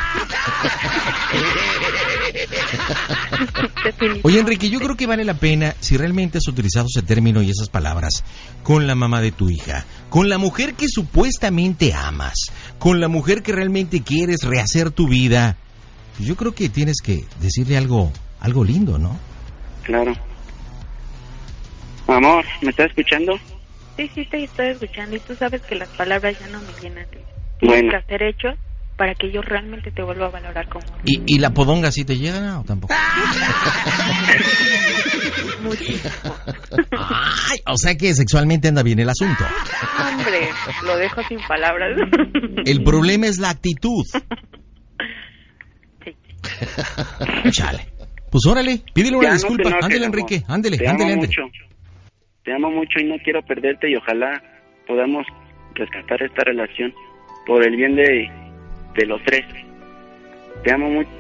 Oye, 4.23 4.41
Enrique, 4.41 4.71
yo 4.71 4.79
creo 4.81 4.97
que 4.97 5.07
vale 5.07 5.25
la 5.25 5.35
pena 5.35 5.75
si 5.81 5.97
realmente 5.97 6.39
has 6.39 6.49
utilizado 6.49 6.87
ese 6.89 7.03
término 7.03 7.43
y 7.43 7.51
esas 7.51 7.69
palabras 7.69 8.25
con 8.63 8.87
la 8.87 8.95
mamá 8.95 9.21
de 9.21 9.33
tu 9.33 9.51
hija, 9.51 9.85
con 10.09 10.29
la 10.29 10.39
mujer 10.39 10.75
que 10.75 10.89
supuestamente 10.89 11.93
amas, 11.93 12.35
con 12.79 13.01
la 13.01 13.09
mujer 13.09 13.43
que 13.43 13.53
realmente 13.53 14.03
quieres 14.03 14.43
rehacer 14.43 14.91
tu 14.91 15.09
vida. 15.09 15.57
Yo 16.19 16.37
creo 16.37 16.55
que 16.55 16.69
tienes 16.69 17.01
que 17.03 17.25
decirle 17.41 17.77
algo, 17.77 18.13
algo 18.41 18.65
lindo, 18.65 18.99
¿no? 18.99 19.17
Claro. 19.83 20.15
Amor, 22.13 22.45
¿me 22.63 22.71
estás 22.71 22.87
escuchando? 22.89 23.39
Sí, 23.97 24.11
sí, 24.15 24.27
te 24.31 24.45
estoy 24.45 24.69
escuchando 24.71 25.17
y 25.17 25.21
tú 25.21 25.35
sabes 25.37 25.63
que 25.69 25.75
las 25.77 25.89
palabras 25.97 26.37
ya 26.39 26.47
no 26.49 26.61
me 26.63 26.73
llenan. 26.81 27.07
Tienes 27.59 27.83
Bueno. 27.83 27.91
que 27.91 27.97
hacer 27.97 28.23
hechos 28.23 28.55
para 28.97 29.15
que 29.15 29.31
yo 29.33 29.41
realmente 29.43 29.91
te 29.91 30.03
vuelva 30.03 30.27
a 30.27 30.31
valorar 30.31 30.69
como 30.69 30.85
¿Y, 31.05 31.23
y 31.27 31.39
la 31.39 31.51
podonga 31.51 31.91
sí 31.91 32.05
te 32.05 32.17
llega 32.17 32.61
o 32.61 32.65
tampoco? 32.65 32.95
muchísimo. 35.63 36.35
Ay, 36.93 37.59
o 37.67 37.77
sea 37.77 37.95
que 37.97 38.15
sexualmente 38.15 38.69
anda 38.69 38.83
bien 38.83 38.99
el 38.99 39.09
asunto. 39.09 39.45
Hombre, 40.09 40.51
lo 40.87 40.97
dejo 40.97 41.23
sin 41.29 41.39
palabras. 41.41 41.91
El 42.67 42.83
problema 42.85 43.27
es 43.27 43.39
la 43.39 43.51
actitud. 43.51 44.05
Chale. 47.51 47.89
Pues 48.31 48.47
órale, 48.47 48.83
pídele 48.95 49.17
una 49.17 49.25
Ya, 49.25 49.29
no 49.31 49.35
disculpa. 49.35 49.69
enojes, 49.69 49.85
ándele. 49.85 50.07
Enrique, 50.07 50.43
ándele, 50.49 50.79
Te 50.79 50.89
ándele, 50.89 51.13
ándele. 51.13 51.29
mucho. 51.29 51.43
Te 52.45 52.53
amo 52.53 52.71
mucho 52.71 52.99
y 53.01 53.05
no 53.05 53.15
quiero 53.23 53.41
perderte 53.43 53.91
y 53.91 53.97
ojalá 53.97 54.43
podamos 54.87 55.25
rescatar 55.75 56.23
esta 56.23 56.43
relación 56.45 56.93
por 57.47 57.65
el 57.65 57.77
bien 57.77 57.95
de, 57.95 58.29
de 58.97 59.07
los 59.07 59.23
tres. 59.25 59.43
Te 60.65 60.73
amo 60.73 60.91
mucho. 60.91 61.11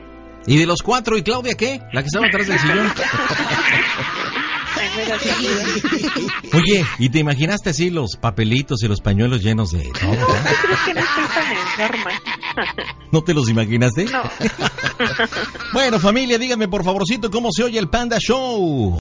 ¿Y 0.47 0.59
de 0.59 0.67
los 0.67 0.83
cuatro? 0.83 1.17
¿Y 1.17 1.23
Claudia 1.23 1.55
qué? 1.57 1.81
La 1.93 2.03
que 2.03 2.07
estaba 2.07 2.27
atrás 2.27 2.49
del 2.49 2.59
sillón. 2.59 2.89
Oye, 6.55 6.85
¿y 6.99 7.09
te 7.09 7.21
imaginaste 7.21 7.71
así 7.71 7.91
los 7.91 8.17
papelitos 8.17 8.83
y 8.83 8.89
los 8.89 9.01
pañuelos 9.01 9.43
llenos 9.43 9.71
de 9.71 9.85
todo? 10.01 10.13
No, 10.15 10.35
es 10.35 10.79
que 10.85 10.95
no 10.95 11.01
estoy 11.01 11.25
tan 11.35 11.53
enferma. 11.53 12.11
¿No 13.13 13.23
te 13.23 13.33
los 13.33 13.49
imaginaste? 13.49 14.07
No. 14.07 14.23
Bueno, 15.73 15.99
familia, 16.01 16.37
díganme 16.39 16.69
por 16.69 16.85
favorcito 16.85 17.31
cómo 17.31 17.51
se 17.53 17.63
oye 17.65 17.79
el 17.79 17.89
Panda 17.89 18.19
Show. 18.19 18.91